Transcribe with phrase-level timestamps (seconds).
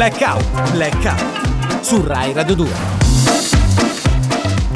[0.00, 2.68] Blackout, Blackout su Rai Radio 2.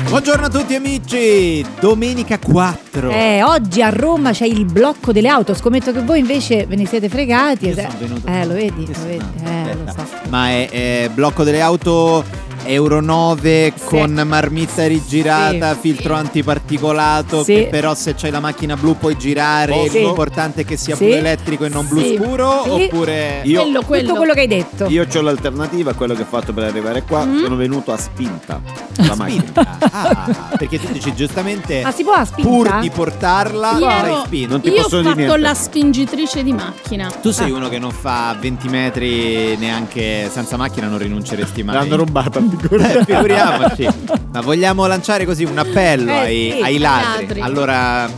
[0.08, 3.10] Buongiorno a tutti amici, domenica 4.
[3.10, 5.52] Eh, oggi a Roma c'è il blocco delle auto.
[5.52, 7.67] Scommetto che voi invece ve ne siete fregati.
[7.67, 8.86] Io sono venuto- Eh, lo vedi?
[8.86, 9.25] Lo vedi?
[9.45, 10.07] Eh, lo so.
[10.30, 12.25] Ma è, è blocco delle auto
[12.65, 13.85] Euro 9 Sì.
[13.85, 15.79] con marmitta rigirata, Sì.
[15.81, 17.55] filtro antiparticolato, Sì.
[17.55, 20.01] che però se c'hai la macchina blu puoi girare, Sì.
[20.01, 21.05] l'importante è che sia Sì.
[21.07, 22.17] blu elettrico e non blu Sì.
[22.17, 22.69] scuro, Sì.
[22.71, 23.41] oppure...
[23.45, 24.07] Io, Quello, quello.
[24.09, 24.87] Tutto quello che hai detto.
[24.87, 27.25] io ho l'alternativa a quello che ho fatto per arrivare qua.
[27.25, 27.43] Mm.
[27.43, 28.61] Sono venuto a spinta.
[28.96, 29.43] La macchina.
[29.43, 29.79] Spinta.
[29.93, 32.48] Ah, perché tu dici giustamente, Ah, si può a spinta?
[32.51, 34.48] pur di portarla, Io- spinta.
[34.51, 35.38] Non ti Io ho posso dire fatto niente.
[35.38, 37.10] la spingitrice di macchina.
[37.23, 37.32] Tu Ah.
[37.32, 41.74] sei uno che non fa 20 metri neanche senza macchina, non rinunceresti mai.
[41.74, 43.88] L'hanno rubata Eh, figuriamoci.
[44.32, 47.20] Ma vogliamo lanciare così un appello Eh, ai, sì, ai ai ladri.
[47.26, 47.40] ladri.
[47.40, 48.09] Allora,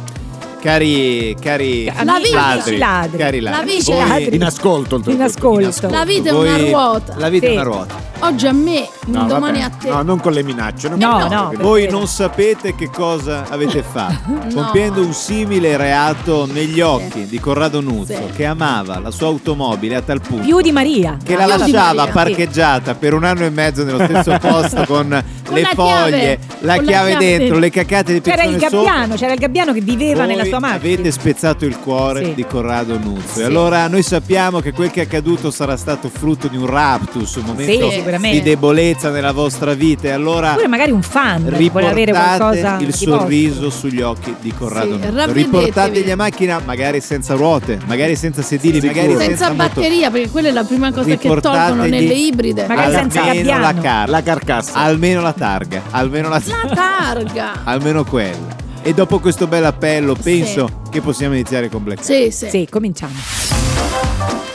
[0.66, 3.16] cari, cari La vita- amici ladri.
[3.18, 4.34] cari La ladri, vita- voi- ladri.
[4.36, 5.02] In ascolto.
[5.06, 5.88] In ascolto.
[5.90, 7.14] La vita è voi- una ruota.
[7.16, 7.52] La vita Sì.
[7.52, 8.10] è una ruota.
[8.20, 9.72] Oggi a me, No, domani vabbè.
[9.74, 9.88] a te.
[9.88, 10.88] No, non con le minacce.
[10.88, 11.48] non No, no.
[11.48, 14.62] perché- Voi non sapete che cosa avete fatto, No.
[14.62, 18.22] compiendo un simile reato negli occhi di Corrado Nuzzo, Sì.
[18.36, 21.16] che amava la sua automobile a tal punto Più di Maria.
[21.24, 22.10] che la lasciava sì.
[22.12, 26.74] parcheggiata per un anno e mezzo nello stesso posto con, le la foglie, chiave, la
[26.76, 29.72] con la chiave chiave dentro, le cacate di C'era il persone gabbiano, c'era il gabbiano
[29.72, 30.76] che viveva nella Macchina.
[30.94, 32.34] avete spezzato il cuore Sì.
[32.34, 33.34] di Corrado Nuzzo.
[33.34, 33.40] Sì.
[33.40, 37.34] E allora noi sappiamo che quel che è accaduto sarà stato frutto di un raptus,
[37.36, 40.08] un momento Sì, di debolezza nella vostra vita.
[40.08, 43.70] E allora Oppure magari un fan vuole avere riportate qualcosa il sorriso vostro.
[43.70, 45.32] sugli occhi di Corrado Sì, Nuzzo.
[45.32, 50.48] Riportategli a macchina, magari senza ruote, magari senza sedili, magari senza, Senza batteria, perché quella
[50.48, 52.66] è la prima cosa che tolgono nelle ibride.
[52.66, 54.74] Magari senza almeno la, car- La carcassa.
[54.74, 57.60] almeno la targa, almeno la La targa.
[57.64, 58.60] almeno quella.
[58.84, 62.02] E dopo questo bel appello, penso che possiamo iniziare con Black.
[62.04, 62.48] Sì, sì.
[62.48, 63.14] Sì, cominciamo.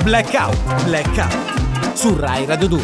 [0.03, 2.81] Blackout, Blackout su Rai Radio 2.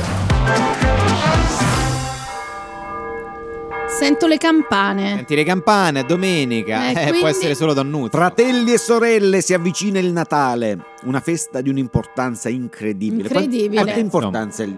[3.88, 5.16] Sento le campane.
[5.17, 8.10] Senti le campane a domenica, Eh, eh, quindi- può essere solo da Nuzzo.
[8.17, 13.27] Fratelli e sorelle, si avvicina il Natale, una festa di un'importanza incredibile.
[13.27, 13.81] Incredibile.
[13.81, 14.77] Quanta importanza è il,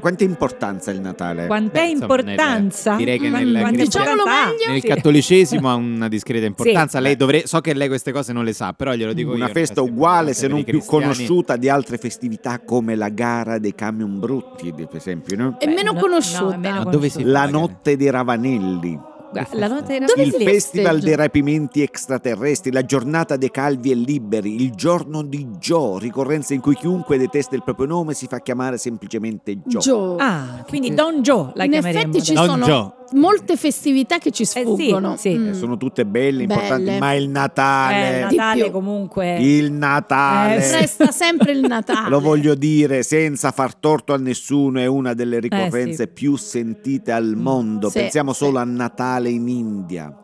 [0.00, 1.46] quanta importanza il Natale?
[1.46, 2.90] Quant'è Beh, insomma, importanza?
[2.90, 4.68] nel- direi che nel- nel- meglio.
[4.68, 6.98] Nel cattolicesimo ha una discreta importanza.
[6.98, 7.04] Sì.
[7.04, 9.36] Lei dovre- so che lei queste cose non le sa, però glielo dico io.
[9.36, 11.02] Una una festa uguale, se non più cristiani.
[11.04, 15.56] conosciuta di altre festività come la gara dei camion brutti, per esempio, no?
[15.58, 16.44] È meno no, conosciuta.
[16.44, 17.44] no, è meno Ma dove si conosciuta.
[17.44, 18.98] La notte dei Ravanelli,
[19.32, 24.60] La nota era Dove il festival dei rapimenti extraterrestri, la giornata dei calvi e liberi,
[24.60, 28.76] il giorno di Joe, ricorrenza in cui chiunque detesta il proprio nome si fa chiamare
[28.76, 29.80] semplicemente Joe.
[29.80, 30.16] Joe.
[30.18, 32.00] Ah, quindi Don Joe la In chiameremo.
[32.08, 32.92] effetti ci Don sono Joe.
[33.12, 35.14] Molte festività che ci sfuggono.
[35.14, 35.36] Eh sì, sì.
[35.38, 35.48] Mm.
[35.48, 36.98] Eh, Sono tutte belle, importanti, Belle.
[36.98, 38.70] ma il Eh, Natale, Di Natale più.
[38.72, 39.36] comunque.
[39.38, 40.80] il Natale, Eh.
[40.80, 42.08] Resta sempre il Natale.
[42.08, 46.12] lo voglio dire senza far torto a nessuno, è una delle ricorrenze Eh, sì.
[46.12, 47.88] più sentite al mondo.
[47.88, 48.44] Sì, Pensiamo sì.
[48.44, 50.14] solo a Natale in India,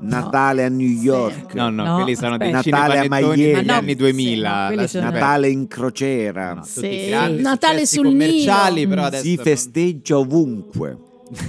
[0.00, 2.50] Natale a New York, No, no, No, quelli sono dei.
[2.50, 3.62] Natale a Miami.
[3.64, 4.86] no, anni 2000.
[4.86, 5.04] sì, no.
[5.04, 6.54] Natale in crociera.
[6.54, 7.10] No, Sì.
[7.38, 8.88] Natale sul commerciali, Nilo.
[8.88, 10.98] però adesso Si festeggia ovunque.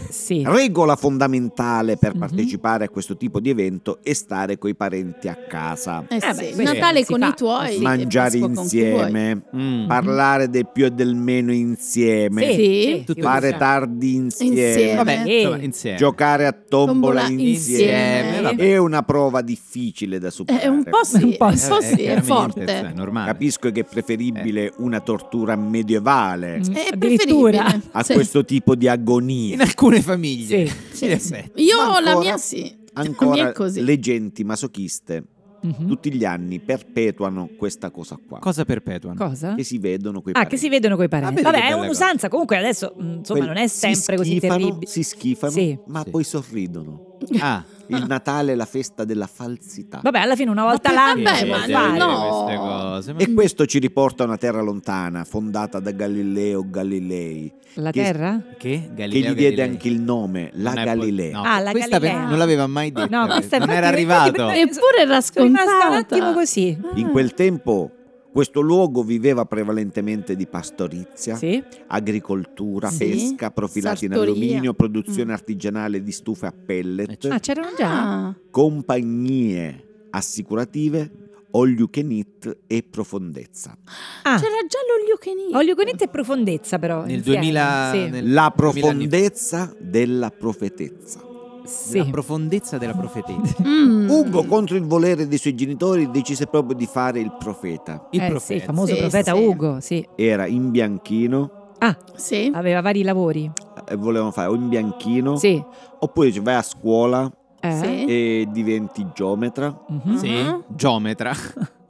[0.09, 0.43] Sì.
[0.45, 2.19] Regola fondamentale per Mhm.
[2.19, 6.05] partecipare a questo tipo di evento è stare coi parenti a casa.
[6.07, 7.27] Eh Eh sì, beh, Natale con fa.
[7.27, 7.77] i tuoi.
[7.79, 9.87] mangiare con insieme, Mm.
[9.87, 13.03] parlare del più e del meno insieme, Sì.
[13.05, 14.95] Tutto fare tardi insieme, Insieme.
[14.95, 15.37] Vabbè, Eh.
[15.41, 15.97] insomma, insieme.
[15.97, 17.51] giocare a tombola, Tombola insieme.
[17.51, 18.41] insieme.
[18.41, 18.63] vabbè.
[18.63, 20.63] È una prova difficile da superare.
[20.63, 21.71] È un po' sì, Un po' sì.
[21.71, 22.65] Eh, sì, è chiaramente, forte.
[22.67, 23.31] cioè, è normale.
[23.31, 27.81] Capisco che è preferibile una tortura medievale Mm, È preferibile.
[27.91, 28.13] a Sì.
[28.13, 29.57] questo tipo di agonia.
[29.75, 30.67] Alcune famiglie.
[30.67, 30.73] Sì.
[31.19, 31.51] Sì.
[31.55, 32.61] Io Ma la mia sì.
[32.61, 33.81] Mia Ancora così.
[33.83, 35.23] le genti masochiste
[35.61, 35.87] Mhm.
[35.87, 38.37] tutti gli anni perpetuano questa cosa qua.
[38.39, 39.17] Cosa perpetuano?
[39.17, 39.55] Cosa?
[39.55, 40.63] Che si vedono quei Ah, che parenti.
[40.63, 41.35] si vedono coi Ah, parenti.
[41.35, 42.29] vedi Vabbè, che è un'usanza.
[42.29, 44.85] Comunque adesso, mm, insomma, Quel- non è sempre così schifano, terribile.
[44.91, 45.77] Si schifano, Sì.
[45.87, 46.09] ma Sì.
[46.11, 47.14] poi sorridono.
[47.39, 49.99] Ah, Il Natale è la festa della falsità.
[50.01, 51.97] Vabbè, alla fine una volta l'anno vabbè, ma fare.
[51.97, 52.45] no.
[52.57, 53.13] cose.
[53.13, 58.01] ma- E questo ci riporta a una terra lontana, fondata da Galileo Galilei, La che-
[58.01, 58.41] terra?
[58.57, 58.57] Che?
[58.57, 59.69] che Galileo gli diede Galilei.
[59.69, 61.31] anche il nome, la Non è po- Galilea.
[61.37, 62.27] no, Ah, la questa per- Galilea.
[62.29, 63.07] non l'aveva mai detto.
[63.15, 64.49] No, non era arrivato.
[64.49, 65.95] Eppure era rimasta un scontata.
[65.97, 66.77] attimo così.
[66.95, 67.91] In quel tempo
[68.35, 71.63] questo luogo viveva prevalentemente di pastorizia, Sì.
[71.87, 72.97] agricoltura, Sì.
[73.07, 74.33] pesca, profilati in Sartoria.
[74.33, 75.35] alluminio, produzione Mm.
[75.35, 78.25] artigianale di stufe a pellet, Ah, c'erano già?
[78.27, 81.09] Ah, compagnie assicurative,
[81.51, 83.77] all you can eat e profondezza.
[84.23, 87.05] Ah, c'era già l'olio che ni- olio con e profondezza però.
[87.05, 87.97] Nel insieme, 2000 Sì.
[88.09, 91.24] nel- La 2000 profondezza della profetezza.
[91.65, 91.97] Sì.
[91.97, 93.63] La profondezza della profetezza.
[93.85, 94.07] Mm.
[94.09, 97.99] Ugo, contro il volere dei suoi genitori, decise proprio di fare il profeta.
[98.09, 98.53] Il Eh, profeta.
[98.53, 99.41] sì, il famoso Sì, profeta sì.
[99.43, 100.07] Ugo, sì.
[100.15, 102.49] Era in bianchino, Ah, Sì.
[102.53, 103.51] aveva vari lavori.
[103.85, 105.61] e volevano fare o in bianchino Sì.
[105.99, 107.29] oppure dice, vai a scuola
[107.61, 108.05] Eh?
[108.07, 110.17] E diventi geometra Mhm.
[110.17, 111.33] Sì, geometra.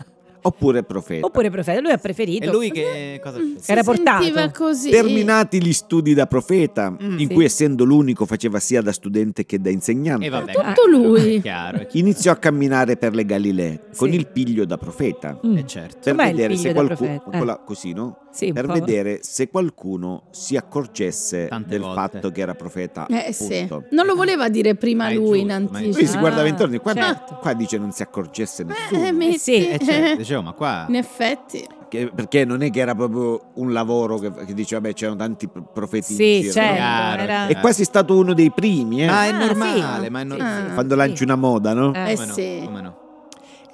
[0.47, 1.25] oppure profeta.
[1.25, 2.45] Oppure profeta, lui ha preferito.
[2.45, 3.61] E lui che cosa Mm, fa?
[3.61, 4.51] si Era portato.
[4.53, 4.89] così.
[4.89, 7.19] Terminati gli studi da profeta, Mm.
[7.19, 7.33] in Sì.
[7.33, 10.51] cui essendo l'unico faceva sia da studente che da insegnante, E vabbè.
[10.53, 11.35] Tutto lui.
[11.37, 11.97] È chiaro, è chiaro.
[12.07, 14.15] iniziò a camminare per le Galilee con Sì.
[14.15, 15.39] il piglio da profeta.
[15.45, 15.57] Mm.
[15.57, 15.97] Eh, certo.
[16.03, 17.23] Per Com'è vedere se qualcuno?
[17.31, 17.59] Eh.
[17.65, 18.19] così, no?
[18.35, 21.95] Sì, per vedere se qualcuno si accorgesse Tante del volte.
[22.19, 23.05] fatto che era profeta.
[23.07, 23.65] Eh sì.
[23.91, 25.97] Non lo voleva dire prima Ma è lui in giusto, è anticipo.
[25.97, 27.37] Lui si Ah, guardava intorno e qua, certo.
[27.41, 29.05] qua dice non si accorgesse nessuno.
[29.07, 29.37] Eh, metti.
[29.39, 30.85] sì, Eh, certo, dicevo, ma qua...
[30.89, 31.65] In effetti.
[31.87, 35.63] Perché non è che era proprio un lavoro che, che dice vabbè c'erano tanti pro-
[35.71, 37.21] profeti in Sì, giro, certo.
[37.23, 40.11] era- È quasi stato uno dei primi, eh, Ah, è Ah, normale, sì.
[40.11, 40.67] ma è Sì, normale.
[40.67, 40.73] sì.
[40.73, 41.93] quando lanci una moda, no?
[41.93, 42.11] Eh.
[42.11, 42.61] Eh Come no, sì.
[42.65, 42.97] come no.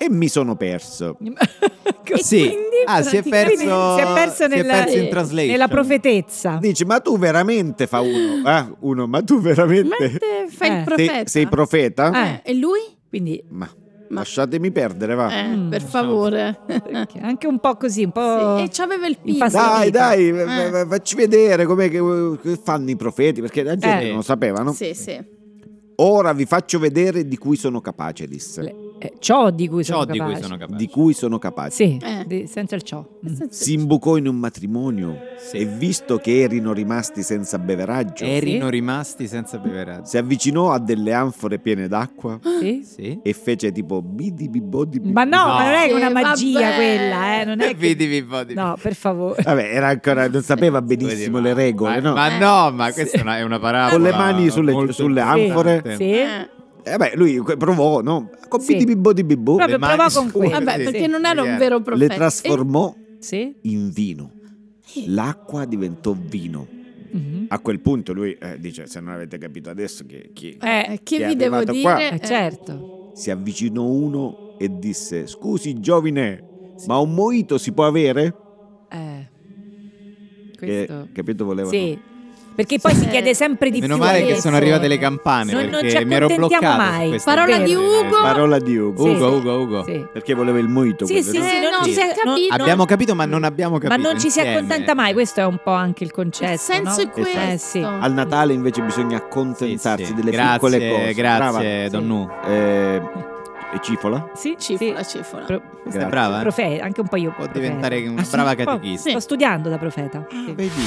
[0.04, 1.16] E mi sono perso.
[2.10, 2.24] Così.
[2.24, 3.56] Sì, Quindi, ah, si è perso,
[3.96, 5.52] si è perso si è nella, perso in translation.
[5.52, 6.58] nella profetezza.
[6.60, 8.42] Dici, ma tu veramente fa uno?
[8.44, 9.96] Ah, uno, ma tu veramente
[10.50, 10.76] fai Eh.
[10.80, 11.28] il sei, profeta.
[11.28, 12.42] sei profeta?
[12.42, 12.42] Eh.
[12.52, 12.80] E lui?
[13.08, 13.70] Quindi Ma,
[14.10, 15.30] Ma- lasciatemi perdere, va.
[15.32, 16.60] Eh, Mm, per favore.
[17.22, 18.58] anche un po' così, un po'.
[18.58, 19.18] Sì, E c'aveva il.
[19.22, 19.70] Infastidito.
[19.70, 20.86] Dai, dai, Eh.
[20.90, 24.08] facci vedere che fanno i profeti, perché la gente Eh.
[24.08, 24.74] non lo sapeva, no?
[24.74, 25.40] Sì, sì.
[25.98, 28.62] Ora vi faccio vedere di cui sono capace, disse.
[28.64, 30.42] Le- eh, ciò di cui Ciò sono di cui capace.
[30.44, 30.78] sono capace.
[30.78, 31.72] Di cui sono capace.
[31.76, 32.24] Sì, Eh.
[32.28, 33.04] di- senza il ciò.
[33.28, 33.36] Mm.
[33.50, 35.58] Si imbucò in un matrimonio Sì.
[35.58, 40.06] e visto che erano rimasti senza beveraggio, Erano rimasti senza beveraggio.
[40.06, 42.84] si avvicinò a delle anfore piene d'acqua Sì?
[42.86, 43.20] Sì.
[43.24, 45.14] e fece tipo bidi bibodi bibodi.
[45.14, 45.54] Ma no, No.
[45.54, 46.76] ma non è Sì, una magia vabbè.
[46.76, 48.54] quella, eh, non è che...
[48.54, 49.42] No, per favore.
[49.42, 52.14] Vabbè, era ancora, non sapeva benissimo le regole, ma, no?
[52.14, 53.92] Ma no, ma questa è una, è una parabola.
[53.94, 55.82] Con le mani sulle- sulle anfore.
[55.98, 56.16] Sì.
[56.84, 56.90] Eh.
[56.94, 58.30] E vabbè, lui provò, no?
[58.48, 58.74] Con Sì.
[58.74, 60.52] bidi bibodi bibò, Proprio Le mani provò con quello.
[60.52, 61.08] Vabbè, Sì, perché sì.
[61.08, 62.14] non era un vero le profeta.
[62.16, 63.56] trasformò Sì.
[63.62, 64.32] in vino.
[65.06, 66.68] L'acqua diventò vino.
[67.14, 67.46] Mhm.
[67.50, 70.58] A quel punto lui eh, dice, se non avete capito adesso che chi...
[70.62, 71.82] Eh, eh, che Chi è vi devo dire?
[71.82, 72.10] qua?
[72.10, 73.10] Eh, certo.
[73.14, 76.44] Si avvicinò uno e disse, scusi giovine,
[76.86, 78.34] ma un moito si può avere?
[78.90, 79.28] Eh.
[80.58, 81.10] Che, Questo...
[81.14, 81.70] capito, voleva...
[81.70, 82.00] Sì.
[82.62, 84.04] Perché poi si chiede sempre di Meno più.
[84.06, 87.04] male che sono arrivate le campane Non- non perché ci mi ero bloccato mai.
[87.04, 88.22] su queste Parola di Ugo.
[88.22, 89.04] Parola di Ugo.
[89.04, 89.36] Sì, Ugo.
[89.36, 89.84] Ugo, Ugo.
[89.86, 90.06] Sì.
[90.14, 91.06] Perché voleva il moito.
[91.08, 91.44] Sì, sì, no?
[91.44, 92.22] sì, Eh, non no, ci si, capito.
[92.26, 94.08] non- Abbiamo capito, ma non abbiamo ma capito.
[94.12, 96.52] non ci si accontenta mai, questo è un po' anche il concetto.
[96.52, 97.10] Il senso no?
[97.10, 97.40] è questo.
[97.40, 97.80] Eh, sì.
[97.82, 100.14] Al Natale invece bisogna accontentarsi sì.
[100.14, 101.14] delle grazie, piccole cose.
[101.14, 101.90] Grazie, Sì.
[101.90, 102.26] Don Nu.
[102.26, 102.48] Brava.
[102.48, 103.02] Eh,
[103.74, 104.30] e cifola?
[104.34, 105.18] Sì, Cifola, sì.
[105.18, 105.46] cifola.
[105.46, 106.02] Pro- Questa Grazie.
[106.02, 106.38] è brava?
[106.38, 106.42] eh?
[106.42, 107.32] profeta, anche un po' io.
[107.32, 107.60] Può profeta.
[107.60, 108.32] diventare una Ah, sì?
[108.32, 108.64] brava po'.
[108.64, 109.10] catechista.
[109.10, 110.26] Sto studiando da profeta.
[110.30, 110.54] sì.
[110.54, 110.86] Vedi?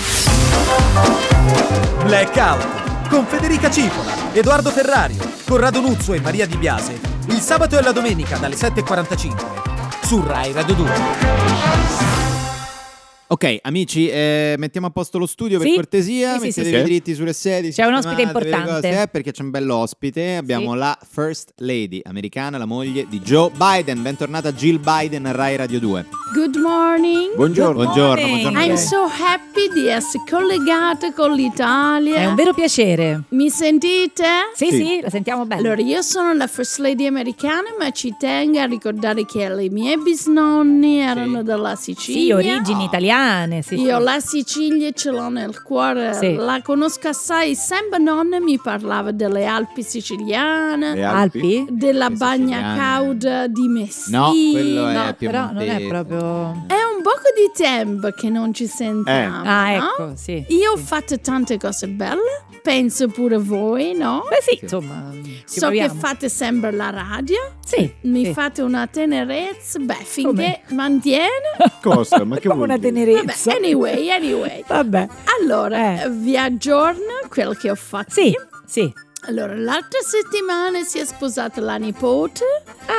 [2.04, 6.98] Blackout con Federica Cipola, Edoardo Ferrario, Corrado Nuzzo e Maria Di Biase.
[7.26, 9.34] Il sabato e la domenica dalle 7.45
[10.02, 12.33] Su Rai Radio 2.
[13.34, 15.74] Ok, amici, eh, mettiamo a posto lo studio per Sì.
[15.74, 16.34] cortesia.
[16.34, 16.82] Sì, sì, Mettetevi sì, sì.
[16.84, 17.70] dritti sulle sedie.
[17.72, 18.70] C'è un ospite le importante.
[18.70, 20.36] cose, eh, perché c'è un bello ospite.
[20.36, 20.78] Abbiamo Sì.
[20.78, 24.02] la First Lady americana, la moglie di Joe Biden.
[24.02, 26.06] Bentornata Jill Biden a Rai Radio 2.
[26.32, 27.34] Good morning.
[27.34, 27.82] Buongiorno.
[27.82, 28.40] Buongiorno, morning.
[28.52, 28.72] buongiorno.
[28.72, 32.14] I'm so happy di essere collegata con l'Italia.
[32.18, 33.22] È un vero piacere.
[33.30, 34.24] Mi sentite?
[34.54, 34.76] Sì, Sì.
[34.76, 35.60] sì, la sentiamo bene.
[35.60, 39.98] Allora, io sono la First Lady americana, ma ci tengo a ricordare che i miei
[40.00, 42.36] bisnonni erano della sì, Sicilia.
[42.36, 43.22] origini italiane.
[43.62, 44.02] Sì, Io sì.
[44.04, 46.34] la Sicilia ce l'ho nel cuore, Sì.
[46.34, 47.54] la conosco assai.
[47.54, 51.66] Sempre nonna mi parlava delle Alpi siciliane, Le Alpi?
[51.70, 52.78] della Le bagna siciliane.
[52.78, 54.18] cauda di Messina.
[54.18, 56.20] No, quello è No, però non è proprio...
[56.66, 59.42] È un poco di tempo che non ci sentiamo.
[59.44, 59.76] Ah, no?
[59.88, 60.44] ecco, sì.
[60.48, 64.24] Io ho fatto tante cose belle, penso pure voi, no?
[64.28, 65.94] Beh sì, insomma, ci so che proviamo.
[66.00, 68.32] fate sempre la radio, Sì, mi sì.
[68.32, 71.28] fate una tenerezza, beh, finché mantiene.
[71.82, 72.24] Cosa?
[72.24, 72.90] Ma che Come vuol una dire?
[73.04, 73.52] Vabbè, tenerezza.
[73.54, 74.64] anyway, anyway.
[74.68, 75.08] Vabbè.
[75.40, 76.10] Allora, Eh.
[76.10, 78.10] vi aggiorno quel che ho fatto.
[78.12, 78.32] Sì,
[78.66, 78.92] sì.
[79.26, 82.44] Allora, l'altra settimana si è sposata la nipote,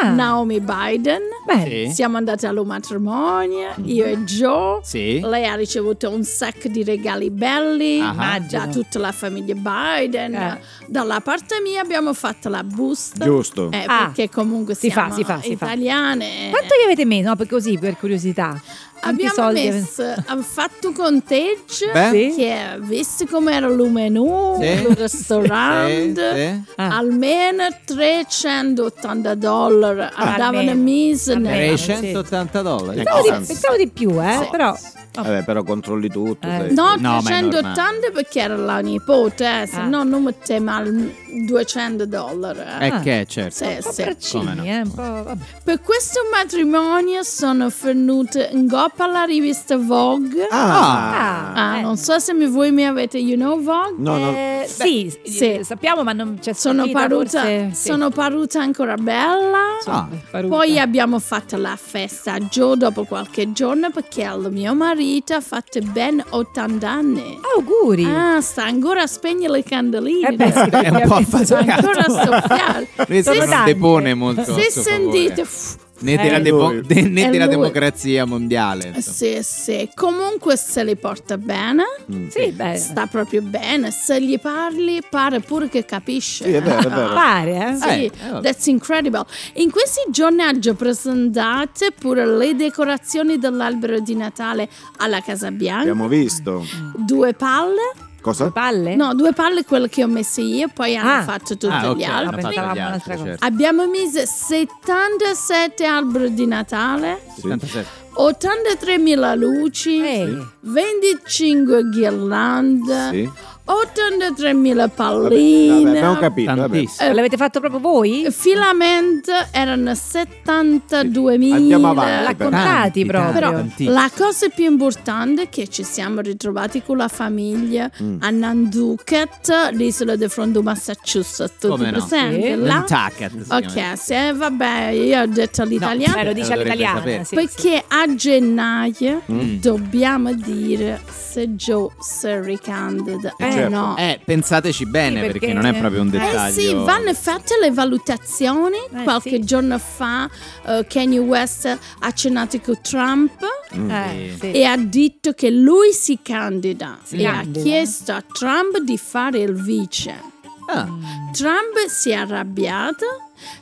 [0.01, 1.21] Ah, Naomi Biden.
[1.45, 1.85] bene.
[1.89, 1.93] Sì.
[1.93, 4.79] Siamo andati allo matrimonio, io e Joe.
[4.81, 5.19] Sì.
[5.19, 8.39] Lei ha ricevuto un sacco di regali belli Ah.
[8.39, 10.33] da tutta la famiglia Biden.
[10.33, 10.59] Eh.
[10.87, 13.23] Dalla parte mia abbiamo fatto la busta.
[13.23, 13.69] Giusto.
[13.71, 14.05] Eh, Ah.
[14.11, 15.65] perché comunque Si fa, siamo si fa, si fa.
[15.65, 16.49] italiane.
[16.49, 17.27] Quanto gli avete messo?
[17.29, 18.59] No, per così, per curiosità.
[19.07, 22.09] Abbiamo soldi messo, abbiamo fatto conteggio Beh.
[22.11, 22.33] Sì.
[22.37, 24.65] che visto com'era il menù, Sì.
[24.65, 26.73] il ristorante, Sì, sì.
[26.77, 26.97] Ah.
[26.97, 30.81] almeno 380 dollari andavano Almeno.
[30.81, 31.55] mise Almeno.
[31.55, 32.95] nel- 380 dollari.
[32.97, 33.53] Pensavo di, Abbastanza.
[33.53, 34.47] pensavo di più, eh, Sì.
[34.51, 34.77] però...
[35.15, 36.45] Vabbè, però controlli tutto.
[36.45, 36.71] Eh.
[36.71, 39.85] No, No, ma è 380 perché era la nipote, eh, se Ah.
[39.87, 41.13] no non mettiamo al
[41.47, 42.59] 200 dollari.
[42.59, 42.85] eh.
[42.87, 42.99] E Ah.
[42.99, 43.63] che, certo.
[43.63, 44.03] Sì, Un sì.
[44.03, 44.63] braccini, Come no.
[44.65, 45.01] eh, un po'...
[45.23, 45.43] Vabbè.
[45.63, 50.47] Per questo matrimonio sono venuta in gop per la rivista Vogue.
[50.49, 51.81] Ah, Ah, eh.
[51.81, 53.95] non so se mi- voi mi avete, you know Vogue?
[53.97, 54.29] no, no.
[54.31, 55.59] Eh, sì, sì.
[55.63, 57.87] sappiamo, ma non c'è Sono paruta, forse, sì.
[57.89, 59.77] sono paruta ancora bella.
[59.85, 60.55] Ah, Paruta.
[60.55, 65.41] Poi abbiamo fatto la festa a Joe dopo qualche giorno perché il mio marito ha
[65.41, 67.39] fatto ben 80 anni.
[67.55, 68.05] Auguri.
[68.05, 70.27] Ah, sta ancora a spegnere le candeline.
[70.29, 71.71] Eh beh, sì, È un po' sta affaticato.
[71.87, 72.09] ancora a
[72.41, 72.87] soffiare.
[73.05, 74.43] Questo non depone molto.
[74.43, 75.83] Se sentite, favore.
[75.99, 76.81] Né della, Eh, depo- lui.
[76.81, 78.91] de- né della democrazia mondiale.
[78.95, 79.15] insomma.
[79.15, 79.89] sì, sì.
[79.93, 81.83] Comunque se li porta bene,
[82.29, 83.91] Sì, beh, sta proprio bene.
[83.91, 86.43] Se gli parli, pare pure che capisce.
[86.45, 87.13] Sì, è vero, è vero.
[87.15, 87.75] pare, eh.
[87.75, 89.25] Sì, Eh, eh, that's incredible.
[89.53, 95.81] In questi giorni ha già presentate pure le decorazioni dell'albero di Natale alla Casa Bianca.
[95.81, 96.65] Abbiamo visto.
[96.95, 97.81] Due palle,
[98.25, 98.49] Cosa?
[98.49, 98.95] Palle?
[98.95, 101.21] no, due palle quelle che ho messo io, poi hanno Ah.
[101.21, 102.03] fatto tutti Ah, ok, gli
[102.41, 103.45] Pensavamo gli altri, certo.
[103.45, 107.87] Abbiamo messo 77 alberi di Natale, 77.
[108.13, 110.43] 83.000 luci, Ehi.
[110.61, 113.31] 25 ghirlande, Sì.
[113.67, 115.83] 83.000 Vabbè, palline.
[115.83, 116.53] vabbè, abbiamo capito.
[116.55, 116.83] Vabbè.
[116.99, 118.27] Eh, L'avete fatto proprio voi?
[118.29, 121.53] Filament erano 72.000.
[121.53, 122.49] Andiamo avanti, L'ha però.
[122.51, 123.31] contati Tanti, proprio.
[123.33, 128.17] Però la cosa più importante è che ci siamo ritrovati con la famiglia Mm.
[128.19, 131.53] a Nantucket, l'isola di fronte Massachusetts.
[131.59, 131.97] Tutti Come no?
[132.05, 132.55] presenti Sì.
[132.55, 132.73] là?
[132.87, 133.33] Nantucket.
[133.49, 136.17] Ok, se vabbè, io ho detto l'italiano.
[136.17, 137.23] Eh, lo dice sapere.
[137.23, 139.55] Sì, perché a gennaio Mm.
[139.55, 143.75] dobbiamo dire se Joe si ricandida o certo.
[143.75, 143.97] no.
[143.97, 146.59] Eh, pensateci bene Sì, perché, perché- non è proprio un Eh dettaglio.
[146.59, 148.77] sì, vanno fatte le valutazioni.
[148.93, 149.43] Eh, Qualche sì.
[149.43, 150.29] giorno fa
[150.65, 153.31] eh, Kanye West ha cenato con Trump
[153.71, 154.51] Eh, sì.
[154.51, 157.59] e ha detto che lui si candida Si e candida.
[157.59, 160.33] ha chiesto a Trump di fare il vice.
[160.67, 160.87] Ah,
[161.31, 163.05] Trump si è arrabbiato,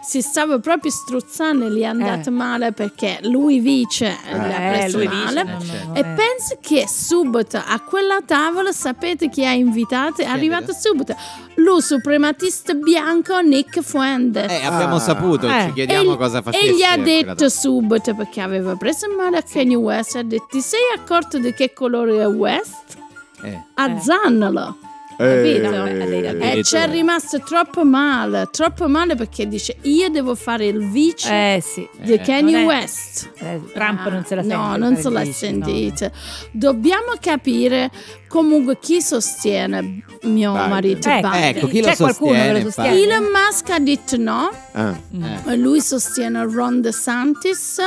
[0.01, 2.31] si stava proprio struzzando e gli è andato Eh.
[2.31, 5.43] male perché lui vice l'ha Eh, preso lui male.
[5.43, 6.03] dice, no, no, no, E eh.
[6.03, 10.21] penso che subito a quella tavola, sapete chi ha invitato?
[10.21, 11.15] È arrivato subito
[11.55, 14.51] lui suprematista bianco Nick Fuentes.
[14.51, 14.99] eh, abbiamo Ah.
[14.99, 15.65] saputo, Eh.
[15.67, 16.65] ci chiediamo E- cosa facesse.
[16.65, 20.15] E gli ha detto subito perché aveva preso male a Kanye West.
[20.15, 22.97] Ha detto: Ti sei accorto di che colore è West?
[23.43, 23.61] Eh.
[23.75, 24.77] Azzannalo.
[25.17, 25.85] Eh, Capito?
[25.85, 26.63] Eh, E Addirittura.
[26.63, 31.61] ci è rimasto troppo male, troppo male perché dice io devo fare il vice Eh
[31.61, 31.87] sì.
[32.01, 33.31] di Eh, Kanye non è- West.
[33.37, 34.55] Eh, Trump non se la sente.
[34.57, 35.65] No, di non se la vice, no.
[35.65, 36.11] sentite.
[36.51, 37.89] Dobbiamo capire
[38.33, 40.69] comunque chi sostiene mio Biden.
[40.69, 41.43] marito Ecco, Biden.
[41.55, 43.01] Ecco, chi lo C'è qualcuno che sostiene, lo sostiene?
[43.01, 44.97] Elon Musk ha detto no, Ah,
[45.45, 47.79] Eh, lui sostiene Ron DeSantis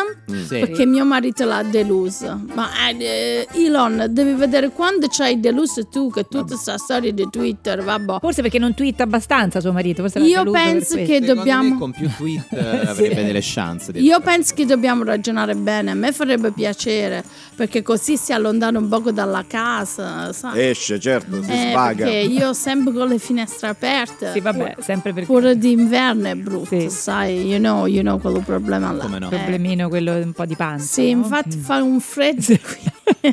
[0.47, 0.59] sì.
[0.61, 2.41] perché mio marito l'ha deluso.
[2.55, 7.27] Ma eh, Elon, devi vedere quando ci hai deluso tu che tutta questa storia di
[7.29, 8.19] Twitter, vabbè.
[8.21, 10.07] Forse perché non twitta abbastanza suo marito.
[10.21, 13.91] Io penso che Secondo dobbiamo- me con più tweet eh, avrebbe delle chance.
[13.91, 17.25] di- Io penso che dobbiamo ragionare bene, a me farebbe piacere
[17.57, 20.69] perché così si allontana un poco dalla casa, sai?
[20.69, 22.05] esce, certo, si Eh, svaga.
[22.05, 24.33] perché io sempre con le finestre aperte.
[24.33, 26.91] Sì, vabbè, sempre perché Pure d'inverno è brutto, Sì.
[26.91, 29.03] sai, you know, you know quello problema là.
[29.05, 29.31] Come no?
[29.31, 30.85] Eh, problemino quello un po' di panza.
[30.87, 31.23] sì, no?
[31.23, 31.61] infatti Mm.
[31.63, 33.31] fa un freddo qui.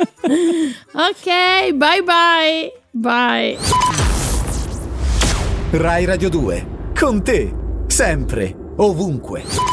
[0.93, 2.73] ok, bye bye.
[2.91, 3.57] Bye.
[5.71, 6.67] Rai Radio 2.
[6.97, 7.51] Con te.
[7.87, 8.55] Sempre.
[8.77, 9.72] Ovunque.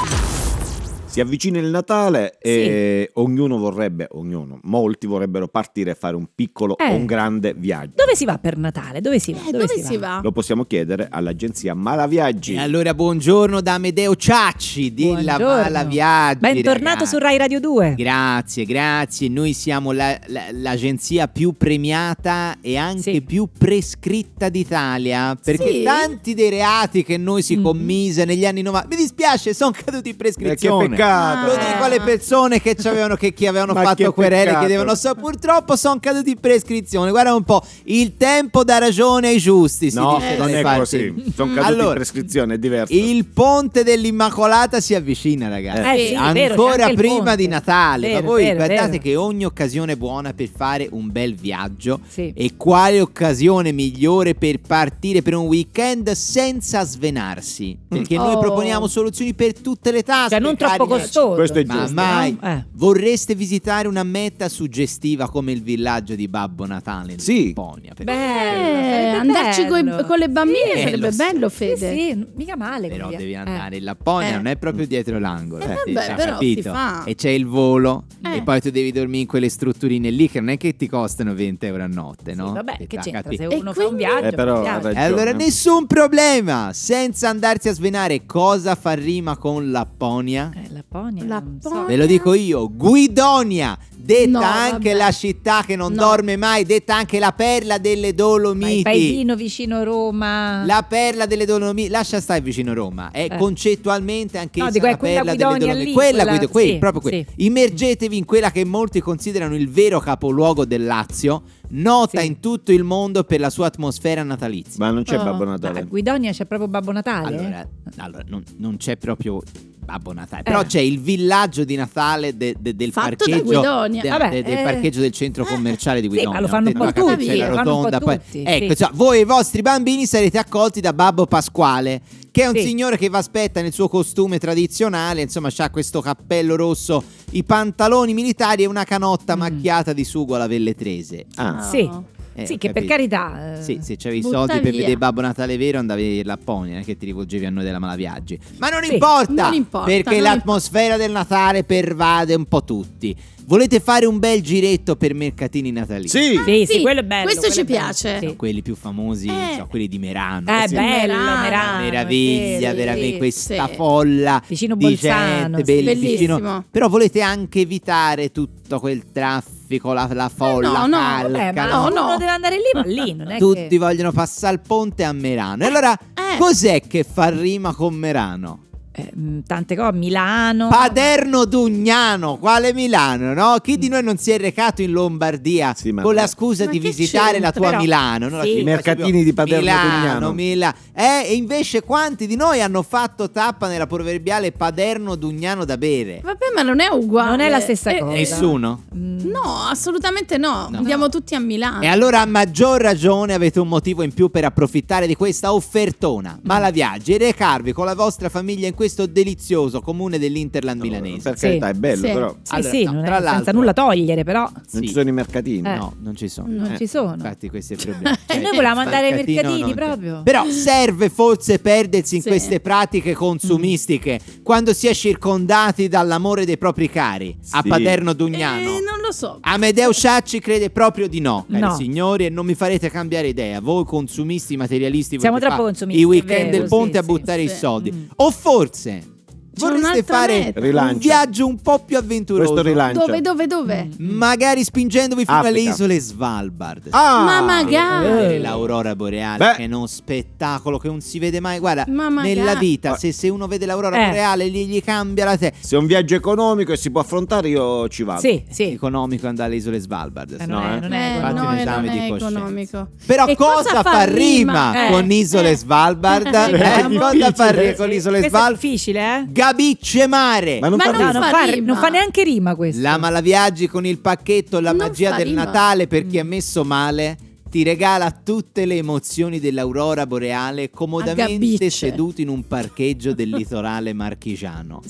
[1.11, 6.79] Si avvicina il Natale e ognuno vorrebbe, ognuno, molti vorrebbero partire e fare un piccolo
[6.79, 6.85] Eh.
[6.89, 7.95] o un grande viaggio.
[7.97, 9.01] Dove si va per Natale?
[9.01, 9.41] Dove si va?
[9.45, 10.21] Eh, dove, si va?
[10.23, 12.55] Lo possiamo chiedere all'agenzia Malaviaggi.
[12.55, 15.63] E allora buongiorno da Amedeo Ciacci di La Buongiorno.
[15.63, 16.39] Mala Viaggi.
[16.39, 17.07] Bentornato ragazzi.
[17.11, 17.95] su Rai Radio 2.
[17.97, 19.29] Grazie, grazie.
[19.29, 23.21] Noi siamo la- la- l'agenzia più premiata e anche Sì.
[23.23, 25.37] più prescritta d'Italia.
[25.43, 25.83] Perché Sì?
[25.83, 27.65] tanti dei reati che noi si Mm.
[27.65, 30.89] commise negli anni 90, mi dispiace, sono caduti in Eh, prescrizione.
[30.89, 31.47] che peccato.
[31.47, 34.59] Lo dico alle persone che, ci avevano, che, che avevano Ma fatto che querele, peccato.
[34.61, 37.11] chiedevano, so, purtroppo sono caduti in prescrizione.
[37.11, 39.91] Guarda un po', il tempo dà ragione ai giusti.
[39.91, 40.79] Si No, dice non è parti.
[40.79, 41.25] così.
[41.35, 42.93] Sono caduti Allora, in prescrizione, è diverso.
[42.93, 46.01] Il ponte dell'Immacolata si avvicina, ragazzi.
[46.03, 48.09] Eh sì, vero, Ancora il prima di Natale.
[48.09, 49.03] Vero, Ma voi vero, guardate vero.
[49.03, 52.01] che ogni occasione è buona per fare un bel viaggio.
[52.09, 52.33] Sì.
[52.37, 57.77] E quale occasione migliore per partire per un weekend senza svenarsi?
[57.89, 58.39] Perché noi Oh.
[58.39, 60.31] proponiamo soluzioni per tutte le tasche.
[60.31, 61.35] Cioè non troppo costoso.
[61.35, 61.95] Questo è Ma giusto.
[61.95, 62.49] mai no?
[62.49, 62.65] Eh.
[62.73, 67.49] vorreste visitare una meta suggestiva come il villaggio di Babbo Natale in Sì.
[67.55, 67.93] Lapponia?
[67.95, 71.17] per Bello, Eh, andarci coi- con le bambine Sì, sarebbe so.
[71.25, 71.95] bello, Sì, Fede.
[71.95, 72.89] sì, mica male.
[72.89, 73.37] Però devi eh.
[73.37, 74.37] andare in Lapponia, Eh.
[74.37, 75.65] non è proprio dietro l'angolo.
[75.65, 76.63] Eh, sì, vabbè, hai però capito?
[76.63, 77.05] si fa.
[77.05, 78.37] E c'è il volo, Eh.
[78.37, 81.35] e poi tu devi dormire in quelle strutturine lì che non è che ti costano
[81.35, 82.53] 20 euro a notte, Sì, no?
[82.53, 83.23] vabbè, E che t'ha c'entra?
[83.23, 83.49] capito?
[83.51, 84.79] Se E uno fa un quindi- viaggio, Eh, però fa un viaggio.
[84.89, 85.05] E ragione.
[85.05, 90.51] allora nessun problema, senza andarsi a svenare cosa fa rima con Lapponia.
[90.55, 91.25] Eh, Lapponia.
[91.25, 91.61] Lapponia.
[91.61, 91.85] so.
[91.85, 94.95] Ve lo dico io, Guidonia, detta No, anche vabbè.
[95.05, 96.01] la città che non No.
[96.01, 98.83] dorme mai, detta anche la perla delle Ma il Dolomiti.
[98.83, 100.65] paesino vicino Roma.
[100.65, 103.37] La perla delle Dolomiti, lascia stare vicino Roma, è Eh.
[103.37, 105.87] concettualmente anche No, dico, la quella perla delle Guidonia Dolomiti.
[105.89, 107.17] lì, quella, quella- Guido- quella, sì, proprio quella.
[107.37, 107.45] sì.
[107.45, 112.27] Immergetevi in quella che molti considerano il vero capoluogo del Lazio, nota Sì.
[112.27, 114.77] in tutto il mondo per la sua atmosfera natalizia.
[114.85, 115.25] Ma non c'è Oh.
[115.25, 115.85] Babbo Ma a Natale.
[115.85, 117.37] Guidonia c'è proprio Babbo Natale?
[117.37, 117.69] Allora,
[117.99, 119.41] allora, non, non c'è proprio
[119.85, 120.45] Babbo Natale, Eh.
[120.45, 124.63] però c'è il villaggio di Natale de- de- del parcheggio Vabbè, de- del eh.
[124.63, 126.35] parcheggio del centro commerciale di Sì, Guidonia.
[126.35, 128.65] ma lo fanno un po' la tutti, un po' rotonda, poi- tutti, Ecco, sì.
[128.71, 132.63] insomma, voi e i vostri bambini sarete accolti da Babbo Pasquale, che è un Sì.
[132.63, 138.15] signore che vi aspetta nel suo costume tradizionale, insomma, ha questo cappello rosso, i pantaloni
[138.15, 139.39] militari e una canotta Mm.
[139.41, 141.27] macchiata di sugo alla velletrese.
[141.37, 141.91] Ah, Sì.
[142.33, 142.93] Eh, sì, che per capito.
[142.95, 143.59] carità.
[143.59, 144.71] eh, Sì, se c'avevi i soldi per via.
[144.73, 147.79] vedere Babbo Natale vero andavi a Lapponia, non è che ti rivolgevi a noi della
[147.81, 148.39] Malaviaggi.
[148.59, 153.15] Ma non Sì, importa, non importa, perché non l'atmosfera del Natale pervade un po' tutti.
[153.47, 156.19] Volete fare un bel giretto per mercatini natalizi?
[156.19, 157.25] Sì, Sì, sì, Sì, quello è bello.
[157.25, 158.19] questo ci piace.
[158.21, 158.37] sì.
[158.37, 159.57] Quelli più famosi, Eh.
[159.59, 160.49] so, quelli di Merano.
[160.51, 161.41] Eh, Sì, bello, Merano.
[161.41, 161.83] Merano.
[161.83, 163.17] Meraviglia, sì, veramente sì.
[163.19, 163.75] questa sì.
[163.75, 165.83] folla Vicino di Bolzano, gente, sì.
[165.83, 166.65] bel- vicino- Bellissimo.
[166.71, 171.67] Però volete anche evitare tutto quel traffico, la, la folla no, no, calca, Vabbè, ma
[171.67, 172.17] no, uno no.
[172.19, 173.79] deve andare lì, ma lì non è Tutti che...
[173.79, 175.65] vogliono passare il ponte a Merano.
[175.65, 176.39] E allora, Eh.
[176.39, 178.65] cos'è che fa rima con Merano?
[179.01, 180.69] Eh, mm, tante cose, Milano.
[180.69, 183.57] Paderno Dugnano, quale Milano, no?
[183.63, 186.79] Chi di noi non si è recato in Lombardia Sì, ma- con la scusa di
[186.79, 188.29] visitare la tua Però- Milano?
[188.29, 188.43] no?
[188.43, 188.59] Sì.
[188.61, 190.33] I mercatini di Paderno Milano, Dugnano.
[190.33, 195.77] Mila- Eh, e invece quanti di noi hanno fatto tappa nella proverbiale Paderno Dugnano da
[195.79, 196.21] bere?
[196.23, 197.31] Vabbè, ma non è uguale.
[197.31, 198.13] Non è la stessa Eh, cosa.
[198.13, 198.85] Nessuno?
[198.95, 200.69] Mm, No, assolutamente no.
[200.71, 200.79] No.
[200.79, 201.83] Andiamo tutti a Milano.
[201.83, 206.39] E allora a maggior ragione avete un motivo in più per approfittare di questa offertona.
[206.43, 211.31] Malaviaggi e recarvi con la vostra famiglia in questo delizioso comune dell'Interland milanese.
[211.31, 211.47] Per Sì.
[211.47, 212.13] carità, è bello, Sì.
[212.13, 214.87] però Sì, Allora, sì, no, tra senza l'altro- nulla togliere, però non Sì.
[214.87, 215.69] ci sono i mercatini.
[215.69, 215.77] Eh.
[215.77, 216.49] No, non ci sono.
[216.51, 217.15] non Eh, ci sono.
[217.15, 218.17] Infatti questo è il problema.
[218.31, 220.23] E Cioè, noi volevamo andare ai mercatini proprio.
[220.23, 222.29] Però serve forse perdersi in Sì.
[222.29, 227.69] queste pratiche consumistiche quando si è circondati dall'amore dei propri cari a Sì.
[227.69, 228.71] Paterno Eh, Dugnano.
[228.71, 229.39] non lo so.
[229.41, 231.75] Amedeo Sciacci crede proprio di no, cari No.
[231.75, 233.61] signori, e non mi farete cambiare idea.
[233.61, 237.43] Voi consumisti materialisti Siamo troppo consumisti, I weekend vero, del ponte sì, a sì, buttare
[237.43, 237.57] i sì.
[237.57, 237.93] soldi.
[237.93, 238.03] Mm.
[238.17, 239.20] O forse Sin.
[239.61, 242.53] Vorreste fare un viaggio un po' più avventuroso.
[242.53, 242.93] Questo.
[243.07, 243.89] Dove, dove, dove?
[244.01, 244.17] Mm.
[244.17, 245.71] Magari spingendovi fino alle Africa.
[245.71, 246.89] isole Svalbard.
[246.91, 247.23] Ah!
[247.25, 248.35] Ma magari.
[248.35, 248.39] Eh.
[248.39, 249.55] l'aurora boreale Beh.
[249.57, 253.29] che è uno spettacolo che non si vede mai guarda Ma nella vita se, se
[253.29, 254.07] uno vede l'aurora Eh.
[254.09, 257.49] boreale gli, gli cambia la testa Se è un viaggio economico e si può affrontare,
[257.49, 258.21] io ci vado.
[258.21, 258.73] Sì, sì.
[258.73, 260.47] economico andare alle isole Svalbard Eh, sì.
[260.47, 260.81] non no, è, eh.
[260.81, 262.89] non è no, eh, esame non di è economico.
[263.07, 265.57] però E cosa, fa rima Eh, con isole eh.
[265.57, 269.27] Svalbard Eh, eh, cosa fa rima con isole Questo è Svalbard difficile, eh?
[269.51, 272.81] Gabicce mare Ma non Ma fa non non fa non fa neanche rima questo.
[272.81, 275.45] la Malaviaggi con il pacchetto la Non magia del rima.
[275.45, 277.17] Natale per chi è messo male
[277.51, 284.81] ti regala tutte le emozioni dell'aurora boreale comodamente seduto in un parcheggio del litorale marchigiano.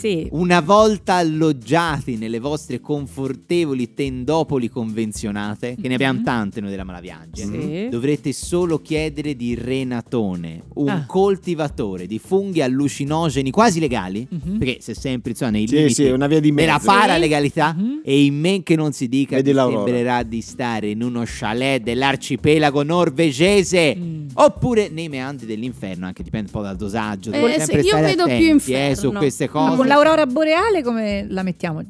[0.00, 0.26] Sì.
[0.32, 7.44] Una volta alloggiati nelle vostre confortevoli tendopoli convenzionate, che ne abbiamo tante noi della Malaviaggi,
[7.44, 7.60] Mhm.
[7.60, 7.88] Sì.
[7.90, 11.04] dovrete solo chiedere di Renatone, un Ah.
[11.06, 14.56] coltivatore di funghi allucinogeni quasi legali, Mhm.
[14.56, 16.86] perché se sempre insomma, nei Sì, limiti sì, è una via di della mezzo.
[16.86, 18.00] paralegalità Mhm.
[18.02, 19.84] e in men che non si dica Vedi l'aurora.
[19.84, 24.28] sembrerà di stare in uno chalet dell'arcipelago norvegese Mm.
[24.34, 27.32] oppure nei meandri dell'inferno, anche dipende un po' dal dosaggio.
[27.32, 28.90] Eh, dovete sì, sempre io stare vedo più attenti, inferno.
[28.90, 29.76] eh, su queste Ma cose.
[29.76, 31.82] con l'aurora boreale come la mettiamo?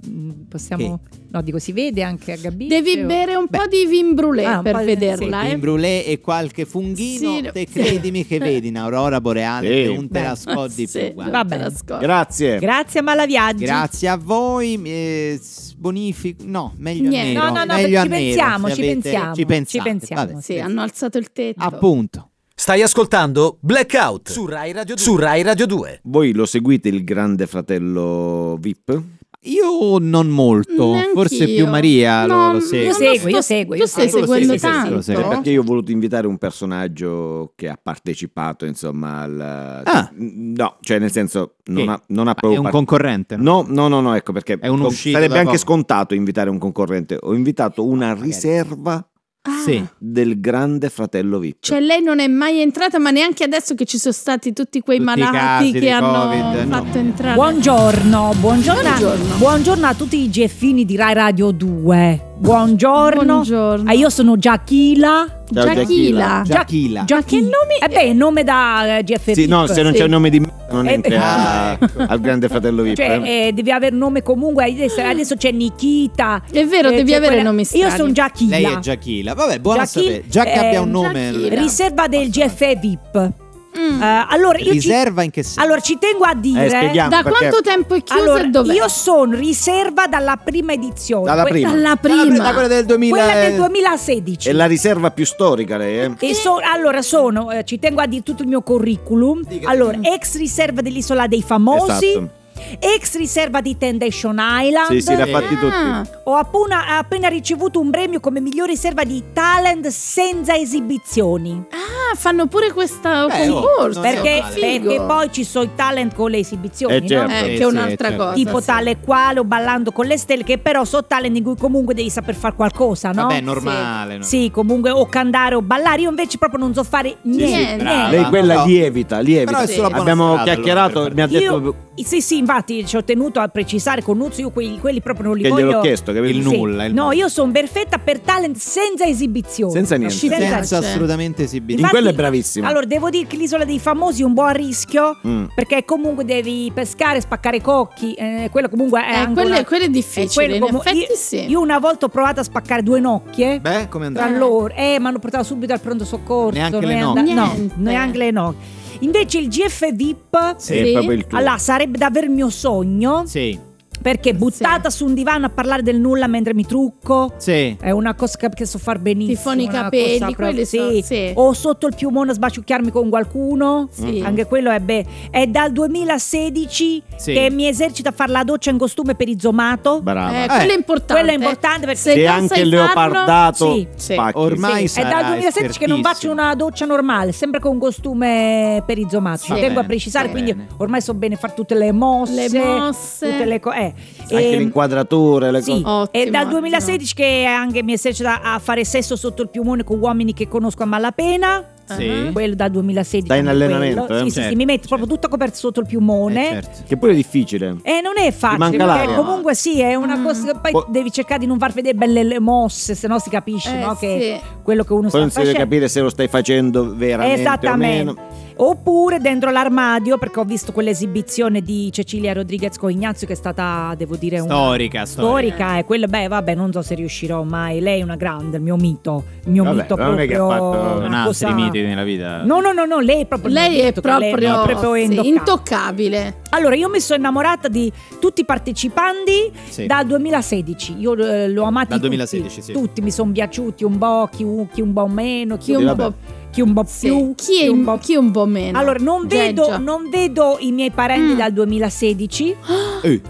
[0.49, 1.01] Possiamo...
[1.33, 2.83] No, dico, si vede anche a Gabicce?
[2.83, 3.57] Devi o- bere un Beh.
[3.59, 5.59] po' di vin brûlé Ah, un per po' di- vederla, Vin eh.
[5.59, 7.79] brûlé e qualche funghino, Sì, te sì.
[7.81, 9.75] credimi che vedi in aurora boreale Sì.
[9.89, 11.23] che non te la scodi Sì, più.
[11.31, 11.73] Va bene.
[12.01, 12.59] Grazie.
[12.59, 13.63] Grazie a Malaviaggi.
[13.65, 15.41] Grazie a voi, eh,
[15.77, 17.33] bonifico, no, meglio a Niente.
[17.35, 17.45] nero.
[17.47, 19.83] No, no, no, meglio ci a nero, pensiamo, se ci avete- pensiamo, Ci pensate, ci
[19.85, 20.41] pensiamo, vabbè.
[20.43, 21.63] Sì, hanno alzato il tetto.
[21.65, 22.31] Appunto.
[22.61, 25.03] Stai ascoltando Blackout su Rai Radio 2.
[25.03, 26.01] Su Rai Radio 2.
[26.03, 29.03] Voi lo seguite il grande fratello VIP?
[29.45, 31.13] Io non molto, Neanch'io.
[31.15, 32.85] forse più Maria lo- No, lo, segue.
[32.89, 34.27] Io seguo, io seguo, io stai seguo.
[34.27, 35.01] seguendo Sì, sì, sì, sì, lo tanto?
[35.01, 35.29] seguo.
[35.29, 39.83] Perché io ho voluto invitare un personaggio che ha partecipato, insomma, al...
[39.87, 40.11] Ah.
[40.17, 41.91] No, cioè nel senso, non Che?
[41.91, 42.59] ha, non ha È proprio...
[42.59, 43.63] un par- concorrente, no?
[43.63, 45.57] No, no, no, no, ecco perché È un uscito sarebbe anche poco.
[45.57, 47.17] scontato invitare un concorrente.
[47.23, 48.27] Ho invitato una magari.
[48.27, 49.03] riserva
[49.43, 49.83] Ah, Sì.
[49.99, 51.57] del grande fratello VIP.
[51.61, 54.99] Cioè lei non è mai entrata, ma neanche adesso che ci sono stati tutti quei
[54.99, 56.77] Tutti malati che hanno Covid, no.
[56.85, 57.35] fatto entrare.
[57.35, 59.37] Buongiorno, buongiorno, Buongiorno.
[59.39, 62.30] buongiorno a tutti i geffini di Rai Radio 2.
[62.45, 63.23] Buongiorno.
[63.35, 63.91] Buongiorno.
[63.91, 65.27] Ah, io sono Giachila.
[65.53, 66.43] Ciao, Giachila.
[66.43, 67.05] Giachila.
[67.05, 69.99] Gia- che nomi- Eh beh, nome da eh, GF Sì, no, se non Sì.
[69.99, 72.03] c'è il nome di non Eh, entri a- ecco.
[72.09, 72.97] al grande fratello VIP.
[72.97, 73.47] Cioè, eh.
[73.49, 74.65] eh, devi avere nome comunque.
[74.65, 76.41] Adesso, adesso c'è Nikita.
[76.51, 77.85] È vero, eh, devi c'è avere quella- nomi strani.
[77.85, 78.57] Io sono Giachilla.
[78.59, 79.35] Lei è Giachila.
[79.35, 80.25] Vabbè, buono a Giachil- sapere.
[80.29, 81.31] Già che eh, abbia un nome.
[81.33, 81.61] Giachila.
[81.61, 83.33] Riserva del GFE VIP.
[83.79, 84.03] Mm.
[84.03, 85.61] Eh, allora, io ci, Riserva in che senso?
[85.61, 86.91] allora, ci tengo a dire.
[86.91, 88.73] Eh, Da perché quanto tempo è chiusa Allora, e dov'è?
[88.75, 91.25] io sono riserva dalla prima edizione.
[91.25, 91.71] Dalla que- prima.
[91.71, 92.37] Dalla prima.
[92.43, 93.17] da quella del 2000.
[93.25, 94.49] Quella del 2016.
[94.49, 96.13] è la riserva più storica lei, eh?
[96.19, 99.45] E so- allora sono, eh, ci tengo a dire tutto il mio curriculum.
[99.47, 99.71] Dica.
[99.71, 102.31] Allora, ex riserva dell'isola dei famosi, Esatto.
[102.79, 104.91] Ex riserva di Temptation Island.
[104.91, 105.31] Sì, sì, l'ha Sì.
[105.31, 105.67] fatti tutti.
[105.67, 111.65] Ah, Ho appena, appena ricevuto un premio come miglior riserva di talent senza esibizioni.
[111.71, 114.03] Ah, fanno pure questo Beh, oh, concorso.
[114.03, 117.29] è Perché, perché poi ci sono i talent con le esibizioni, Eh, certo.
[117.29, 117.35] no?
[117.39, 118.17] Eh, Sì, che è un'altra sì, certo.
[118.17, 118.33] cosa.
[118.35, 118.67] Tipo sì.
[118.67, 122.11] tale quale o ballando con le stelle, che però so talent in cui comunque devi
[122.11, 123.23] saper fare qualcosa, no?
[123.23, 124.17] Vabbè, normale.
[124.19, 124.23] no?
[124.25, 126.03] Sì, comunque o cantare o ballare.
[126.03, 127.85] Io invece proprio non so fare niente.
[127.85, 128.65] Lei quella No.
[128.67, 129.59] lievita, lievita.
[129.59, 131.61] Abbiamo strada, chiacchierato, mi ha detto
[131.95, 135.27] Io, sì, sì, infatti ci ho tenuto a precisare con Nuzio, io quelli, quelli proprio
[135.29, 135.67] non li che voglio.
[135.69, 136.57] gliel'ho chiesto, che Il Sì.
[136.57, 136.85] nulla.
[136.85, 137.15] il No, nulla.
[137.15, 139.73] io sono perfetta per talent senza esibizioni.
[139.73, 140.15] senza niente.
[140.17, 140.39] Senza-.
[140.63, 141.81] Senza assolutamente esibire.
[141.81, 142.67] In quello è bravissimo.
[142.67, 145.19] Allora, devo dire che l'isola dei famosi è un buon rischio.
[145.27, 145.45] Mm.
[145.55, 148.15] Perché comunque devi pescare, spaccare cocchi.
[148.15, 150.87] eh, quello comunque è Eh, ancora- quello, è- quello è eh, difficile, quello in comu-
[150.87, 151.47] effetti io, sì.
[151.49, 153.61] io una volta ho provato a spaccare due nocchie.
[153.61, 154.39] Beh, come Tra andrà?
[154.39, 156.59] loro, eh, mi hanno portato subito al pronto soccorso.
[156.59, 158.79] Neanche le and- No, neanche le nocche.
[159.01, 160.75] Invece il GF VIP Sì.
[160.75, 161.25] Sì.
[161.31, 163.25] allora, sarebbe davvero il mio sogno.
[163.27, 163.59] Sì.
[164.03, 167.35] Perché buttata su un divano a parlare del nulla mentre mi trucco.
[167.37, 167.77] Sì.
[167.79, 169.37] È una cosa che, so far benissimo.
[169.37, 171.03] Ti foni i capelli, proprio- sì.
[171.05, 171.33] sì.
[171.35, 173.89] O sotto il piumone a sbaciucchiarmi con qualcuno.
[173.91, 174.23] Sì.
[174.25, 175.05] Anche quello è beh.
[175.31, 177.33] È dal 2016 Sì.
[177.33, 180.01] che mi esercito a fare la doccia in costume per izomato.
[180.01, 180.45] Brava.
[180.45, 181.13] Eh, quello è importante.
[181.13, 183.89] Quello è importante perché Se e non anche il farlo- leopardato Sì.
[183.97, 184.17] Sì.
[184.33, 188.99] Ormai Sì, è dal 2016 che non faccio una doccia normale, sempre con costume per
[188.99, 189.39] izomato.
[189.43, 189.55] Sì.
[189.55, 192.49] Ci tengo a precisare, quindi ormai so bene fare tutte le mosse.
[192.49, 193.31] Le mosse.
[193.31, 193.77] Tutte le cose.
[193.77, 193.90] Eh.
[194.23, 195.83] Anche Ehm, l'inquadratura, le Sì, cose.
[195.87, 196.61] Ottimo, è dal ottimo.
[196.61, 200.83] 2016 che anche mi esercito a fare sesso sotto il piumone con uomini che conosco
[200.83, 201.65] a malapena.
[201.91, 202.09] Sì.
[202.09, 202.31] Ah.
[202.31, 203.25] Quello dal 2016.
[203.27, 204.21] Stai in allenamento, quello.
[204.21, 204.25] eh?
[204.25, 204.95] Sì, sì, Certo, sì, mi metto certo.
[204.97, 206.45] proprio tutta coperta sotto il Eh, piumone.
[206.45, 206.79] certo.
[206.87, 207.77] Che pure è difficile.
[207.83, 209.17] E non è facile, manca perché l'aria.
[209.17, 210.25] comunque sì, è una Mm.
[210.25, 213.19] cosa che poi Po- devi cercare di non far vedere belle le mosse, se no
[213.19, 215.75] si capisce Eh, no, che quello che uno Poi non sta si deve facendo.
[215.75, 218.15] capire se lo stai facendo veramente o Esattamente.
[218.63, 223.95] Oppure dentro l'armadio, perché ho visto quell'esibizione di Cecilia Rodriguez con Ignazio che è stata,
[223.97, 225.55] devo dire, una Storica, storica.
[225.57, 225.79] storica.
[225.79, 227.81] E quello, beh, vabbè, non so se riuscirò mai.
[227.81, 229.25] Lei è una grande, il mio mito.
[229.47, 230.73] Il mio Vabbè, mito non è che ha proprio.
[230.73, 232.43] fatto- Non una ha altri cosa- miti nella vita.
[232.45, 235.29] No, no, no, no, lei è proprio Lei è che lei proprio, proprio sì, intoccabile.
[235.29, 236.35] intoccabile.
[236.51, 239.87] Allora, io mi sono innamorata di tutti i partecipanti Sì.
[239.87, 240.97] dal 2016.
[240.99, 242.09] Io eh, l'ho amati Dal tutti.
[242.09, 242.73] 2016, sì.
[242.73, 245.79] Tutti mi sono piaciuti un po', chi, un- chi un po' meno, chi, Chi un,
[245.81, 246.03] un vabbè.
[246.03, 246.15] po',
[246.51, 247.07] chi un po' sì.
[247.07, 247.35] più.
[247.35, 248.79] chi, è, un po' chi un po' meno.
[248.79, 251.37] Allora, non vedo, non vedo i miei parenti Mm.
[251.37, 252.57] dal 2016
[253.03, 253.21] Eh,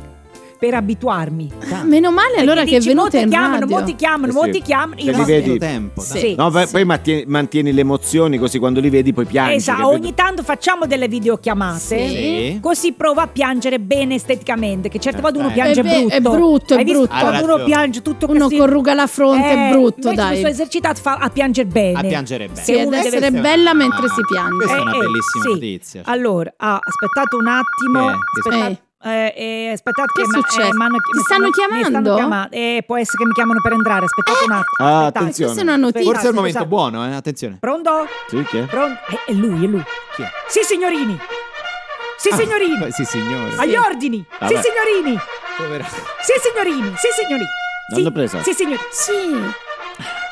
[0.60, 1.50] per abituarmi.
[1.72, 3.78] Ah, Meno male allora che è dici, mo venuta in chiamano, radio.
[3.78, 4.60] mo ti chiamano, Eh mo sì.
[4.62, 5.00] chiamano.
[5.00, 5.24] Io li no.
[5.24, 6.00] vedi- tempo.
[6.02, 6.34] Sì.
[6.36, 6.72] No, poi, sì.
[6.72, 9.54] poi mantieni, mantieni le emozioni così quando li vedi poi piangi.
[9.54, 11.78] Esatto, ogni tanto facciamo delle videochiamate.
[11.80, 12.58] Sì.
[12.60, 14.88] Così provo a piangere bene esteticamente.
[14.90, 16.14] Che certe volte uno piange Eh beh, brutto.
[16.14, 17.06] è brutto, è brutto.
[17.18, 18.56] Quando uno piange tutto Uno così.
[18.58, 20.30] corruga la fronte, Eh, è brutto, invece dai.
[20.32, 21.98] mi sono esercitato a, fa- a piangere bene.
[21.98, 22.62] A piangere bene.
[22.62, 24.56] Sì, ad uno essere deve- bella mentre si piange.
[24.56, 26.02] Questa è una Eh, eh, bellissima notizia.
[26.04, 28.10] Allora, ah, aspettate un attimo.
[28.10, 28.14] È?
[28.38, 30.72] Aspettate, eh, eh, aspettate Che che, è successo?
[30.76, 31.88] m'hanno- Ti mi stanno mi chiamando?
[31.88, 32.54] stanno chiamando.
[32.56, 34.04] Eh, può essere che mi chiamano per entrare.
[34.04, 34.88] Aspettate un attimo.
[34.88, 35.18] Ah, aspettate.
[35.18, 35.52] attenzione.
[35.52, 36.04] Questa è una notizia.
[36.10, 36.40] Forse è il scusa.
[36.40, 37.14] momento buono, eh?
[37.14, 37.56] Attenzione.
[37.60, 38.06] Pronto?
[38.28, 38.60] Sì, che?
[38.62, 39.00] Pronto?
[39.10, 39.84] Eh, è lui, è lui.
[40.14, 40.30] Chi è?
[40.48, 41.18] Sì, signorini.
[42.18, 42.84] Sì, signorini.
[42.84, 43.56] Ah, sì, signore.
[43.56, 44.24] Agli ordini.
[44.38, 44.54] Vabbè.
[44.54, 45.18] Sì, signorini.
[45.56, 46.92] Povera- Sì, signorini.
[46.96, 47.48] Sì, signorini.
[47.92, 48.42] L'hanno Sì, presa?
[48.42, 48.80] Sì, signori.
[48.90, 49.12] Sì.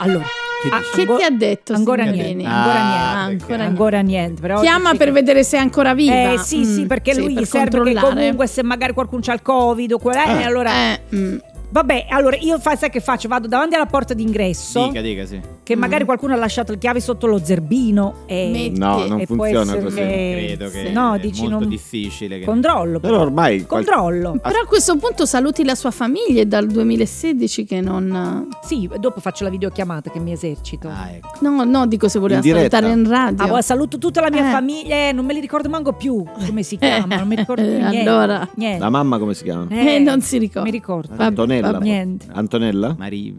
[0.00, 0.24] Allora,
[0.62, 0.80] Che ah?
[0.94, 1.72] Che ti ha detto?
[1.72, 2.44] Ancora niente.
[2.44, 3.42] Ah, Ancora Ah, niente.
[3.44, 3.62] ancora niente.
[3.64, 4.40] Ancora niente.
[4.40, 5.12] Però Chiama per sì.
[5.12, 6.32] vedere se è ancora viva.
[6.32, 9.32] Eh sì, sì, Mm, perché sì, lui per serve che comunque se magari qualcuno c'ha
[9.34, 11.36] il covid o quella, eh, allora Eh, mm.
[11.70, 13.28] Vabbè, allora io fa, sai che faccio?
[13.28, 15.38] Vado davanti alla porta d'ingresso Dica, dica, sì.
[15.62, 15.78] che Mm.
[15.78, 18.78] magari qualcuno ha lasciato le chiavi sotto lo zerbino e Metti.
[18.78, 19.96] No, non e funziona essere così.
[19.96, 22.38] che- Credo che no, è dici molto non difficile.
[22.38, 22.44] Che...
[22.46, 23.00] controllo.
[23.00, 24.38] Però ormai qual- controllo.
[24.42, 28.48] Però a questo punto saluti la sua famiglia è dal 2016 che non...
[28.62, 30.88] Sì, dopo faccio la videochiamata che mi esercito.
[30.88, 31.28] Ah, ecco.
[31.40, 32.78] No, no, dico se voleva In diretta?
[32.78, 33.54] salutare in radio.
[33.56, 34.50] Ah, saluto tutta la mia Eh.
[34.52, 37.72] famiglia, eh, non me li ricordo manco più come si chiama, non mi ricordo più
[37.72, 38.08] Eh, niente.
[38.08, 38.48] allora.
[38.54, 38.78] niente.
[38.80, 39.66] La mamma come si chiama?
[39.68, 40.62] Eh, non si ricorda.
[40.62, 41.14] Mi ricordo.
[41.14, 41.78] Vabbè, Antonella.
[41.78, 41.84] vabbè.
[41.84, 42.26] Niente.
[42.32, 42.94] Antonella?
[42.98, 43.32] Maria.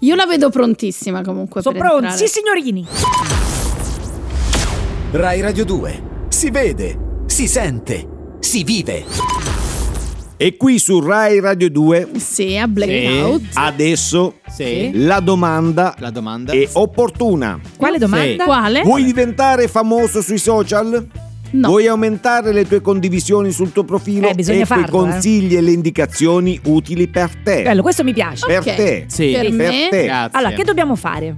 [0.00, 2.16] Io la vedo prontissima comunque Sono pronti?
[2.16, 2.86] Sì, signorini.
[5.12, 6.02] Rai Radio 2.
[6.28, 8.06] Si vede, si sente,
[8.40, 9.04] si vive.
[10.38, 13.40] E qui su Rai Radio 2 Sì, a blackout.
[13.54, 14.90] adesso Sì.
[14.92, 16.52] la domanda La domanda?
[16.52, 17.58] è opportuna.
[17.78, 18.44] Quale domanda?
[18.44, 18.82] Quale?
[18.82, 21.06] Vuoi diventare famoso sui social?
[21.52, 21.68] No.
[21.68, 24.28] Vuoi aumentare le tue condivisioni sul tuo profilo?
[24.28, 24.90] Eh, bisogna i farlo, eh.
[24.90, 27.62] consigli e le indicazioni utili per te.
[27.62, 28.46] Bello, questo mi piace.
[28.46, 29.04] Per te.
[29.08, 29.88] Sì, Per Per me?
[29.90, 30.04] te.
[30.04, 30.38] grazie.
[30.38, 31.36] Allora, che dobbiamo fare?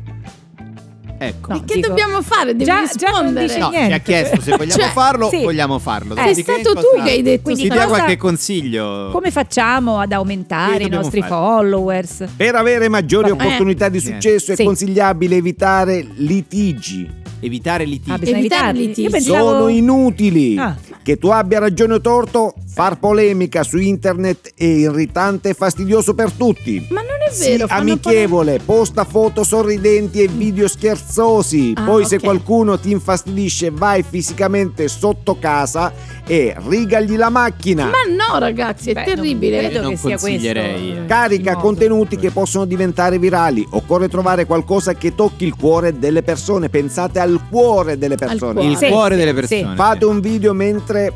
[1.20, 1.52] Ecco.
[1.52, 2.52] No, Che dico- dobbiamo fare?
[2.52, 3.46] Devi Già- già non rispondere.
[3.46, 3.88] dice No, niente.
[3.88, 5.42] ci ha chiesto se vogliamo Cioè, farlo, sì.
[5.42, 6.12] vogliamo farlo.
[6.14, 9.08] Eh, Dopodiché stato tu che hai detto Quindi sta dia qualche consiglio.
[9.10, 11.32] Come facciamo ad aumentare i nostri fare?
[11.32, 12.24] followers?
[12.36, 13.32] Per avere maggiori Eh.
[13.32, 17.26] opportunità di successo è consigliabile evitare litigi.
[17.40, 18.10] Evitare litigi.
[18.10, 18.80] Ah, bisogna Evitare evitarli.
[18.86, 19.02] litigi.
[19.02, 19.50] Io pensavo...
[19.50, 20.56] Sono inutili.
[20.58, 20.76] Ah.
[21.02, 26.32] Che tu abbia ragione o torto, far polemica su internet è irritante e fastidioso per
[26.32, 26.86] tutti.
[26.90, 27.66] Ma non è Sii vero.
[27.66, 31.72] fanno amichevole, posta foto sorridenti e video scherzosi.
[31.76, 32.22] Ah, Poi, se ok.
[32.22, 35.92] qualcuno ti infastidisce, vai fisicamente sotto casa
[36.26, 37.84] e rigagli la macchina.
[37.86, 39.58] Ma no, ragazzi, è Beh, non terribile.
[39.60, 40.80] credo Non che sia consiglierei.
[40.82, 43.66] questo, eh, Carica contenuti che possono diventare virali.
[43.70, 46.68] Occorre trovare qualcosa che tocchi il cuore delle persone.
[46.68, 48.52] Pensate al cuore delle persone.
[48.54, 48.68] cuore.
[48.70, 49.54] Il Sì, cuore sì, delle sì.
[49.56, 49.76] persone.
[49.76, 51.12] Fate un video mentre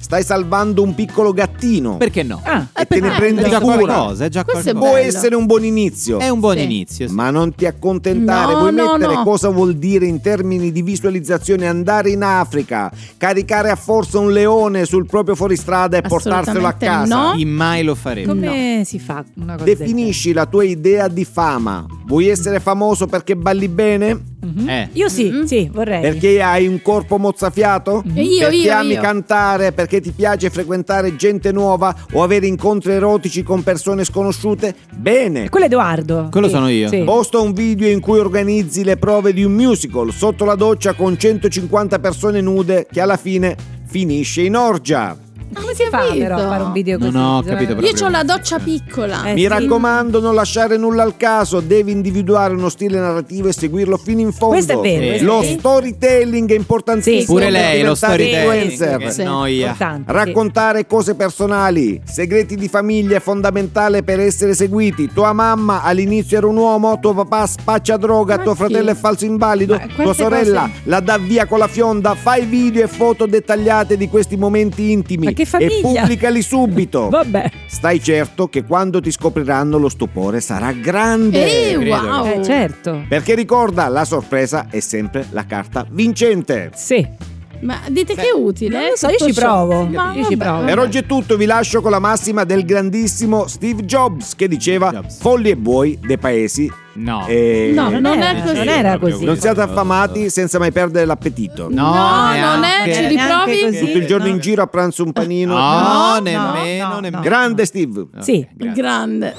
[0.00, 1.96] stai salvando un piccolo gattino.
[1.98, 2.40] Perché no?
[2.42, 3.76] Ah, e te ne prendi già cura.
[3.76, 4.92] qualcosa, è già Questo è qualcosa.
[4.98, 6.18] Può essere un buon inizio.
[6.18, 6.62] È un buon Sì.
[6.64, 7.08] inizio.
[7.08, 7.14] sì.
[7.14, 9.22] Ma non ti accontentare, No, vuoi no, mettere no.
[9.22, 14.84] cosa vuol dire in termini di visualizzazione andare in Africa, caricare a forza un leone
[14.84, 17.28] sul proprio fuoristrada e portarselo a Assolutamente casa.
[17.30, 17.36] no.
[17.36, 18.28] Chi mai lo farebbe?
[18.28, 21.84] come si fa una cosa Definisci la tua idea di fama.
[22.06, 24.20] Vuoi essere famoso perché balli bene?
[24.42, 24.68] Mhm.
[24.68, 24.88] Eh.
[24.94, 25.44] Io sì, Mhm.
[25.44, 26.00] sì, vorrei.
[26.00, 28.02] Perché hai un corpo mozzafiato?
[28.14, 29.00] E io, perché io, ami io.
[29.00, 29.72] cantare?
[29.72, 34.72] Perché ti piace frequentare gente nuova o avere incontri erotici con persone sconosciute?
[34.94, 35.48] Bene.
[35.48, 36.28] Quello è Edoardo.
[36.30, 36.88] Quello Sì, sono io.
[36.88, 37.02] sì.
[37.02, 41.18] Posta un video in cui organizzi le prove di un musical sotto la doccia con
[41.18, 45.16] 150 persone nude che alla fine finisce in orgia.
[45.52, 46.18] Come si fa capito?
[46.20, 47.16] però a fare un video così?
[47.16, 49.24] ho Bisogna- capito Io ho la doccia piccola.
[49.24, 49.46] Eh, Mi sì.
[49.48, 54.32] raccomando, non lasciare nulla al caso, devi individuare uno stile narrativo e seguirlo fino in
[54.32, 54.54] fondo.
[54.54, 57.20] Questo è vero, questo Lo storytelling è importantissimo.
[57.20, 58.62] Sì, Pure lei, lo storytelling.
[58.62, 58.96] influencer.
[58.98, 59.22] Che Sì.
[59.24, 59.76] noia.
[60.06, 65.10] Raccontare cose personali, segreti di famiglia è fondamentale per essere seguiti.
[65.12, 69.24] Tua mamma all'inizio era un uomo, tuo papà spaccia droga, Ma tuo fratello è falso
[69.24, 72.14] invalido, tua sorella cose- la dà via con la fionda.
[72.14, 76.00] Fai video e foto dettagliate di questi momenti intimi Che e famiglia?
[76.02, 77.08] pubblicali subito.
[77.10, 77.50] Vabbè.
[77.66, 81.70] Stai certo che quando ti scopriranno lo stupore sarà grande.
[81.70, 82.06] Eh, credo.
[82.06, 82.26] wow.
[82.26, 83.04] Eh, certo.
[83.08, 86.70] Perché ricorda, la sorpresa è sempre la carta vincente.
[86.74, 87.38] Sì.
[87.60, 88.78] Ma dite che è utile?
[88.78, 89.84] non lo so, io ci provo.
[89.84, 90.64] Ma Io ci provo.
[90.64, 94.90] Per oggi è tutto, vi lascio con la massima del grandissimo Steve Jobs che diceva
[94.90, 95.18] Jobs.
[95.20, 96.72] folli e buoi dei paesi.
[96.92, 97.24] No.
[97.28, 98.54] e No, Non, non era, è così.
[98.56, 99.24] non era così.
[99.24, 101.68] non siate affamati senza mai perdere l'appetito.
[101.70, 103.78] No, No, non è, ci riprovi?
[103.78, 104.30] Tutto il giorno No.
[104.32, 105.54] in giro a pranzo un panino.
[105.56, 107.22] No, No, nemmeno, no, no, nemmeno.
[107.22, 108.06] Grande Steve.
[108.20, 108.46] Sì.
[108.54, 108.82] grazie.
[108.82, 109.34] Grande.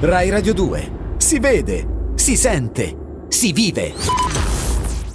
[0.00, 0.90] Rai Radio 2.
[1.18, 2.96] Si vede, si sente,
[3.28, 3.92] si vive.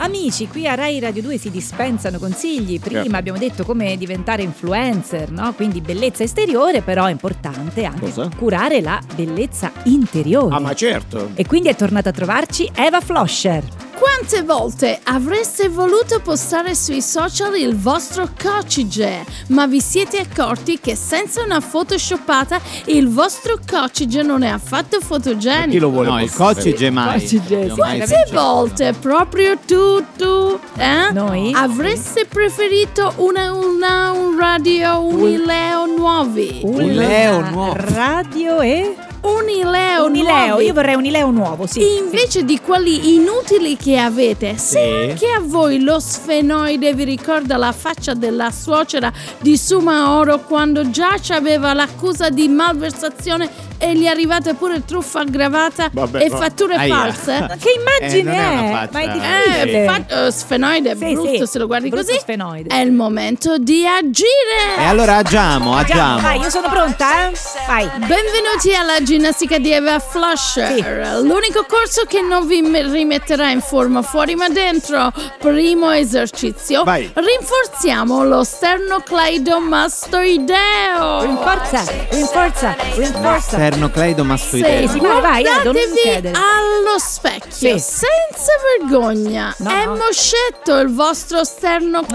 [0.06, 2.80] Amici, qui a Rai Radio 2 si dispensano consigli.
[2.80, 3.16] Prima Certo.
[3.18, 5.52] abbiamo detto come diventare influencer, no?
[5.56, 8.30] Quindi bellezza esteriore, però è importante anche Cosa?
[8.38, 10.54] curare la bellezza interiore.
[10.54, 11.32] Ah, ma certo.
[11.34, 13.64] E quindi è tornata a trovarci Eva Floscher.
[13.98, 20.96] Quante volte avreste voluto postare sui social il vostro cocige, ma vi siete accorti che
[20.96, 25.80] senza una photoshoppata il vostro cocige non è affatto Chi fotogenico?
[25.80, 27.22] lo vuole No, il cocige mai.
[27.22, 27.76] Cocige, Io sì.
[27.76, 31.12] Quante volte proprio tu, tu, eh?
[31.14, 31.54] Noi?
[31.56, 36.60] Avreste preferito una, una- un radio Unileo nuovi?
[36.64, 37.74] Un Leo nuovo.
[37.78, 38.96] Radio e
[39.30, 40.46] Unileo un Ileo.
[40.48, 40.66] nuovi?
[40.66, 41.98] Io vorrei un Ileo nuovo, sì.
[41.98, 45.10] Invece di quelli inutili che avete, se Sì.
[45.12, 51.14] anche a voi lo sfenoide vi ricorda la faccia della suocera di Sumaoro quando già
[51.30, 56.96] aveva l'accusa di malversazione e gli è arrivata pure truffa aggravata Vabbè, e fatture Aia.
[56.96, 57.58] false?
[57.66, 58.90] Che immagine Eh, è una.
[58.92, 59.84] Ma è Eh, difficile.
[59.84, 62.18] Eh, fa- eh, sfenoide è Sì, brutto sì, se lo guardi brutto così.
[62.20, 62.70] sfenoide.
[62.70, 64.78] È il momento di agire.
[64.80, 66.22] E allora agiamo, agiamo.
[66.22, 67.34] vai, io sono pronta, eh?
[67.68, 67.86] Vai.
[67.98, 74.02] Benvenuti alla ginnastica di Eva Flusher, l'unico corso che non vi me- rimetterà in forma
[74.02, 75.10] fuori ma dentro.
[75.40, 77.10] Primo esercizio, Vai.
[77.14, 81.22] rinforziamo lo sternocleidomastoideo.
[81.22, 83.56] Rinforza, rinforza, rinforza.
[83.56, 84.82] Sternocleidomastoideo.
[84.82, 87.80] Sì, sì, vai, vai, Guardatevi allo specchio, Sì.
[87.80, 89.54] senza vergogna.
[89.60, 89.96] No, È no.
[89.96, 91.46] moscetto il vostro Eh, Ma
[91.80, 92.06] non mi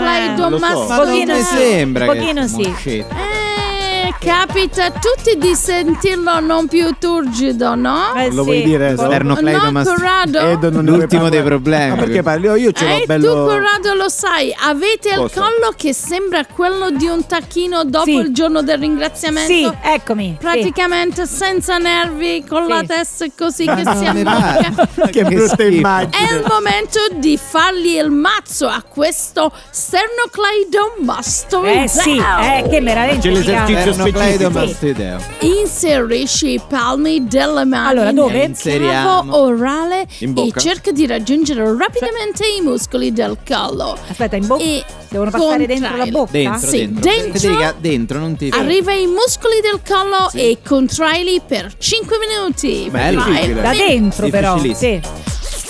[0.59, 1.05] sternocleidomastoideo.
[1.07, 2.69] Pochino sì, sembra che pochino sì.
[2.69, 3.15] moscetto.
[3.15, 3.50] Eh,
[4.03, 8.15] me capita a tutti di sentirlo non più turgido, no?
[8.15, 8.49] Eh, Lo sì.
[8.51, 8.95] vuoi dire?
[8.97, 10.39] Sternocleidomas- No, Corrado?
[10.41, 11.49] Edo, non ne L'ultimo dei parlare?
[11.49, 11.91] problemi.
[11.91, 12.45] Ma perché parli?
[12.47, 13.27] Io, io ce l'ho E bello...
[13.27, 15.41] tu, Corrado, lo sai, avete il Cosa?
[15.41, 18.15] collo che sembra quello di un tacchino dopo Sì.
[18.17, 19.53] il giorno del ringraziamento?
[19.53, 20.37] Sì, eccomi.
[20.39, 20.45] sì.
[20.45, 22.87] Praticamente senza nervi, con la Sì.
[22.87, 24.89] testa così che si ammacca.
[25.11, 25.75] Che brutta schifo.
[25.75, 26.29] immagine.
[26.29, 31.83] È il momento di fargli il mazzo a questo sternocleidomastoideo.
[31.85, 33.19] Eh sì, eh, che meraviglia.
[33.21, 34.59] C'è l'esercizio Sternocleido specifico.
[34.59, 35.21] mastideo.
[35.41, 38.45] Inserisci i palmi delle mani Allora, dove?
[38.45, 39.23] Inseriamo.
[39.23, 40.61] cavo orale In e bocca?
[40.61, 43.97] cerca di raggiungere rapidamente i muscoli del collo.
[44.09, 44.63] Aspetta, in bocca?
[44.63, 46.31] E Devono passare dentro la bocca?
[46.31, 47.01] Dentro, Sì, dentro.
[47.11, 47.39] dentro.
[47.41, 48.49] Federica, dentro, non ti...
[48.53, 52.89] Arriva ai muscoli del collo e contraili per 5 minuti.
[52.91, 53.23] Bello.
[53.25, 53.55] Vai.
[53.55, 54.57] Da dentro però.
[54.73, 55.01] Sì.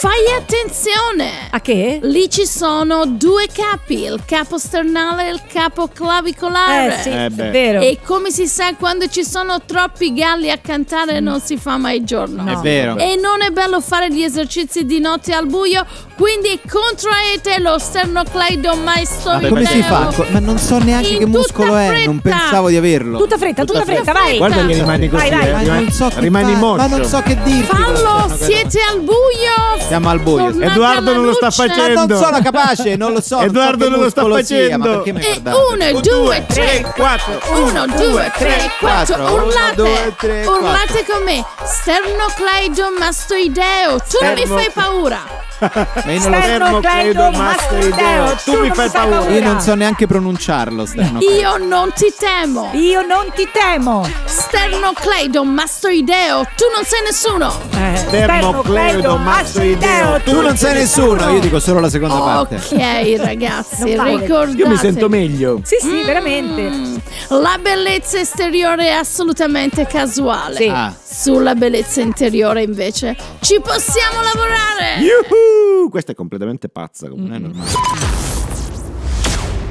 [0.00, 1.30] Fai attenzione.
[1.50, 1.98] A che?
[2.04, 6.96] Lì ci sono due capi, il capo sternale e il capo clavicolare.
[6.96, 7.80] Eh sì, Eh è vero.
[7.80, 12.02] E come si sa, quando ci sono troppi galli a cantare non si fa mai
[12.02, 12.42] giorno.
[12.44, 12.50] No.
[12.50, 12.96] È vero.
[12.96, 15.84] E non è bello fare gli esercizi di notte al buio,
[16.16, 19.48] quindi contraete lo sternocleidomastoideo.
[19.50, 20.10] Come si fa?
[20.30, 22.38] Ma non so neanche In che muscolo tutta è, non fretta.
[22.38, 23.18] pensavo di averlo.
[23.18, 24.22] Tutta fretta, tutta, Tutta fretta, vai.
[24.22, 24.38] fretta.
[24.38, 25.46] Guarda che rimani così, Vai, vai.
[25.48, 25.52] eh.
[25.52, 26.88] Ma Rimani- non so rimani fa- moscio.
[26.88, 27.66] Ma non so che dirti.
[27.66, 29.88] Fallo, siete al buio.
[29.90, 30.50] Siamo al buio.
[30.50, 31.66] Edoardo non lo sta luce.
[31.66, 32.06] Ma facendo.
[32.06, 33.34] non sono capace, non lo so.
[33.34, 35.02] non so Edoardo non lo sta sia, facendo.
[35.04, 35.90] mi E guardate?
[35.90, 37.40] uno, due, tre, quattro.
[37.56, 39.32] Uno, due, tre, quattro.
[39.32, 39.80] Urlate.
[39.80, 41.44] Uno, due, Urlate con me.
[41.64, 43.98] Sternocleidomastoideo.
[43.98, 45.48] Tu non mi fai paura.
[46.04, 48.36] Ma io non, lo- Sternocleidomastoideo.
[48.44, 49.28] Tu mi fai paura.
[49.30, 50.86] io non so neanche pronunciarlo.
[50.86, 51.18] Sterno.
[51.20, 52.70] Io non ti temo.
[52.72, 54.08] Io non ti temo.
[54.24, 56.46] Sternocleidomastoideo.
[56.56, 57.52] Tu non sei nessuno.
[57.76, 60.20] Eh, Sternocleidomastoideo.
[60.24, 62.56] Tu non sei nessuno, io dico solo la seconda parte.
[62.56, 64.52] Ok, ragazzi, ricordate.
[64.56, 65.60] Io mi sento meglio.
[65.64, 66.62] Sì, sì, veramente.
[66.70, 66.96] Mm,
[67.28, 70.56] La bellezza esteriore è assolutamente casuale.
[70.56, 70.68] Sì.
[70.68, 70.92] Ah.
[71.12, 74.98] Sulla bellezza interiore, invece, ci possiamo lavorare.
[75.00, 75.49] Yuhu!
[75.90, 77.08] Questa è completamente pazza.
[77.08, 77.70] Non è normale.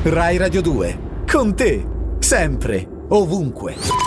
[0.03, 0.99] Rai Radio 2.
[1.29, 1.85] Con te.
[2.19, 2.87] Sempre.
[3.09, 3.98] Ovunque.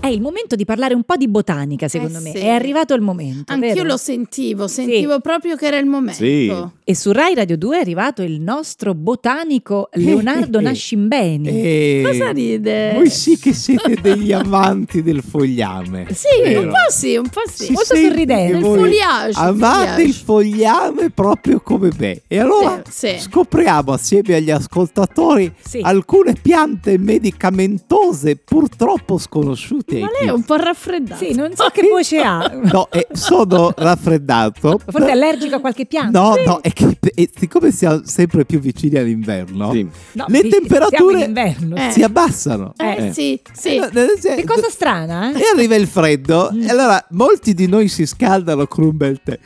[0.00, 2.30] È il momento di parlare un po' di botanica, secondo Eh me.
[2.32, 2.38] sì.
[2.38, 3.52] È arrivato il momento.
[3.52, 3.86] Anch'io vero?
[3.86, 6.14] lo sentivo, sentivo proprio che era il momento.
[6.24, 6.50] Sì.
[6.84, 11.48] E su Rai Radio 2 è arrivato il nostro botanico Leonardo Nascimbeni.
[11.48, 12.02] E...
[12.04, 12.92] Cosa ride?
[12.94, 16.06] Voi sì che siete degli amanti del fogliame.
[16.14, 16.60] Sì, Vero?
[16.62, 17.64] un po' sì, un po' sì.
[17.66, 18.56] Si Molto sorridente.
[18.56, 22.22] Il il Amate il fogliame proprio come me.
[22.26, 23.18] E allora Sì, sì.
[23.20, 25.80] scopriamo assieme agli ascoltatori Sì.
[25.82, 29.88] alcune piante medicamentose purtroppo sconosciute.
[29.98, 31.24] Ma lei è un po' raffreddato.
[31.24, 32.48] Sì, non so che voce ha.
[32.70, 34.78] No, eh, sono raffreddato.
[34.86, 36.20] Forse è allergico a qualche pianta.
[36.20, 39.88] No, no, è che e siccome siamo sempre più vicini all'inverno, Sì.
[40.12, 41.36] No, le siamo temperature in.
[41.76, 41.90] Eh.
[41.90, 42.74] si abbassano.
[42.76, 43.12] Eh, Eh.
[43.12, 43.76] sì, sì.
[43.76, 45.38] Eh, nel senso- Che cosa strana, eh?
[45.38, 49.38] E arriva il freddo, e allora molti di noi si scaldano con un bel tè.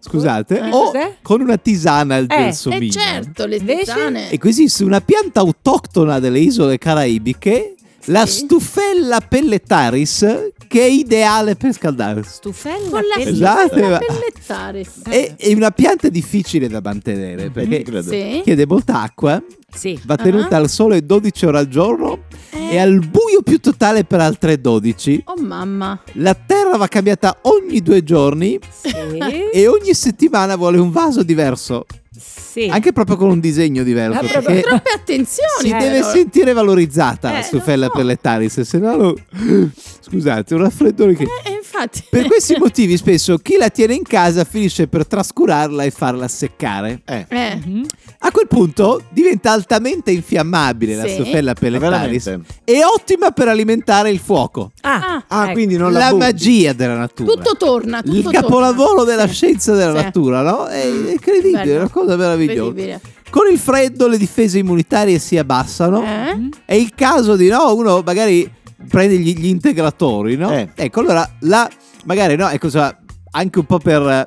[0.00, 1.16] Scusate, Eh, o cos'è?
[1.22, 2.84] con una tisana al Eh, gelsomino.
[2.86, 4.30] Eh certo, le tisane.
[4.30, 7.74] E così su una pianta autoctona delle isole caraibiche,
[8.06, 12.30] la stufella pelletaris, che è ideale per scaldarsi.
[12.34, 14.00] Stufella Con la Esatto, stufella
[14.84, 15.10] sì.
[15.10, 18.10] È, è una pianta difficile da mantenere perché credo.
[18.10, 18.40] Sì.
[18.44, 19.42] chiede molta acqua,
[19.72, 19.98] Sì.
[20.04, 20.58] va tenuta Ah.
[20.60, 22.74] al sole 12 ore al giorno Eh.
[22.74, 25.22] e al buio più totale per altre 12.
[25.26, 26.00] Oh mamma.
[26.14, 28.92] La terra va cambiata ogni due giorni Sì.
[29.52, 31.86] e ogni settimana vuole un vaso diverso,
[32.18, 32.68] Sì.
[32.70, 34.18] anche proprio con un disegno diverso.
[34.20, 35.48] Ah, proprio- Troppe attenzioni.
[35.60, 36.10] si Eh, deve però.
[36.10, 37.92] sentire valorizzata la Eh, stufella so.
[37.92, 39.16] pellettaris, se no lo-
[40.00, 41.24] scusate, un raffreddore che...
[41.44, 42.04] Eh, infatti.
[42.08, 47.02] Per questi motivi spesso chi la tiene in casa finisce per trascurarla e farla seccare.
[47.04, 47.26] Eh.
[47.28, 47.56] Eh.
[47.64, 47.86] Mhm.
[48.18, 51.14] A quel punto diventa altamente infiammabile la Sì.
[51.14, 52.54] stufella pellettaris Veramente.
[52.64, 54.72] e ottima per alimentare il fuoco.
[54.80, 55.52] Ah, Ah, ecco.
[55.52, 56.18] quindi non la, La butti.
[56.24, 57.32] magia della natura.
[57.32, 58.02] Tutto torna.
[58.02, 58.40] Tutto il torna.
[58.40, 59.34] capolavoro della Sì.
[59.34, 60.02] scienza della Sì.
[60.04, 60.66] natura, no?
[60.66, 61.72] È incredibile, Bello.
[61.74, 62.68] è una cosa meravigliosa.
[62.70, 63.00] Incredibile.
[63.30, 66.02] Con il freddo le difese immunitarie si abbassano.
[66.02, 66.48] Eh?
[66.64, 68.50] È il caso di no, uno magari
[68.88, 70.50] prende gli, gli integratori, no?
[70.52, 70.70] Eh.
[70.74, 71.68] Ecco, allora la
[72.04, 72.96] magari no, ecco, insomma,
[73.32, 74.24] anche un po' per eh,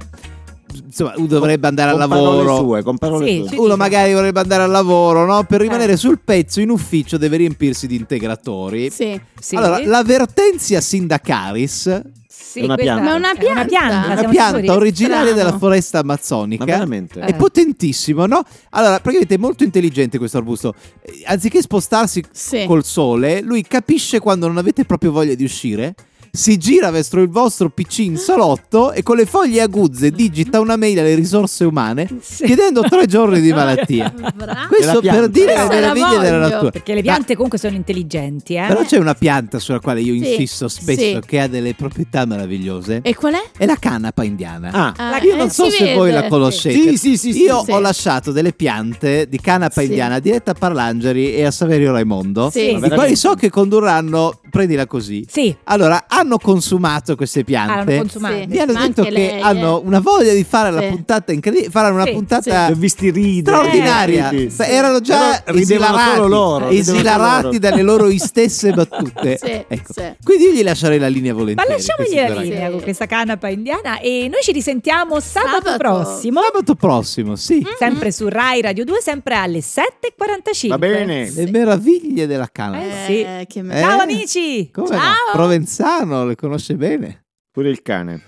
[0.85, 2.37] insomma, uno dovrebbe andare al Con lavoro.
[2.45, 3.57] parole sue, con parole Sì, sue.
[3.57, 5.43] Uno magari vorrebbe andare al lavoro, no?
[5.43, 5.97] Per rimanere Eh.
[5.97, 8.89] sul pezzo in ufficio deve riempirsi di integratori.
[8.89, 9.19] Sì.
[9.39, 9.55] Sì.
[9.55, 12.01] Allora, l'Avertensia sindacaris
[12.31, 13.03] Sì, È una pianta.
[13.03, 13.65] Ma è una è una pianta.
[13.65, 15.31] pianta, una pianta Strano.
[15.33, 16.65] della foresta Ma amazzonica.
[16.65, 17.19] veramente?
[17.19, 18.41] È potentissimo, no?
[18.71, 20.73] Allora, praticamente è molto intelligente questo arbusto.
[21.01, 22.65] Eh, Anziché spostarsi Sì.
[22.65, 25.93] col sole, lui capisce quando non avete proprio voglia di uscire.
[26.39, 30.77] Si gira verso il vostro PC in salotto e con le foglie aguzze digita una
[30.77, 32.45] mail alle risorse umane Sì.
[32.45, 34.09] chiedendo tre giorni di malattia.
[34.33, 34.67] Bravo.
[34.69, 36.71] Questo per dire le Questa la meraviglie della natura.
[36.71, 38.65] Perché le piante comunque sono intelligenti, eh?
[38.67, 41.19] Però c'è una pianta sulla quale io Sì, insisto spesso sì.
[41.25, 43.01] che ha delle proprietà meravigliose.
[43.03, 43.43] E qual è?
[43.57, 44.69] È la canapa indiana.
[44.71, 46.21] Ah, Ah, Io non eh, so si se voi vede.
[46.21, 46.73] la conoscete.
[46.91, 47.71] Sì, sì, sì, sì, Io sì.
[47.71, 49.87] ho lasciato delle piante di canapa Sì.
[49.87, 52.49] indiana a Diretta Parlangeri e a Saverio Raimondo.
[52.49, 52.77] Sì.
[52.81, 55.25] Di quali so che condurranno, prendila così.
[55.29, 55.55] Sì.
[55.65, 57.71] Allora, hanno consumato queste Ah, piante.
[57.91, 58.35] hanno consumato.
[58.39, 58.45] Sì.
[58.47, 59.85] Mi hanno Ma detto che lei, hanno eh.
[59.85, 60.87] una voglia di fare la Sì.
[60.87, 61.69] puntata incredibile.
[61.69, 63.55] Faranno una Sì, puntata visti ridere.
[63.57, 64.29] straordinaria.
[64.29, 64.45] Sì.
[64.55, 69.37] Beh, Erano già esilarati, solo loro, esilarati dalle loro stesse battute.
[69.49, 69.93] Sì, Ecco.
[69.93, 70.03] sì.
[70.23, 71.71] Quindi io gli lascerei la linea Ma volentieri.
[71.71, 72.71] lasciamogli questi la linea Sì.
[72.71, 75.77] con questa canapa indiana e noi ci risentiamo sabato, Sabato.
[75.77, 76.41] prossimo.
[76.41, 77.65] Sabato prossimo, sì.
[77.77, 80.67] Sempre su Rai Radio 2, sempre alle 7.45.
[80.67, 81.31] Va bene.
[81.31, 82.83] Le meraviglie della canapa.
[82.83, 83.21] Eh, sì.
[83.21, 83.63] Eh, che Eh?
[83.63, 84.38] me- Ciao amici!
[84.71, 84.95] Come no?
[84.95, 85.33] Ciao.
[85.33, 87.25] Provenzano, le conosce bene.
[87.51, 88.21] Pure il cane.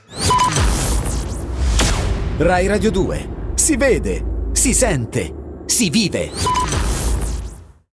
[2.37, 3.29] Rai Radio 2.
[3.55, 5.33] Si vede, si sente,
[5.65, 6.80] si vive.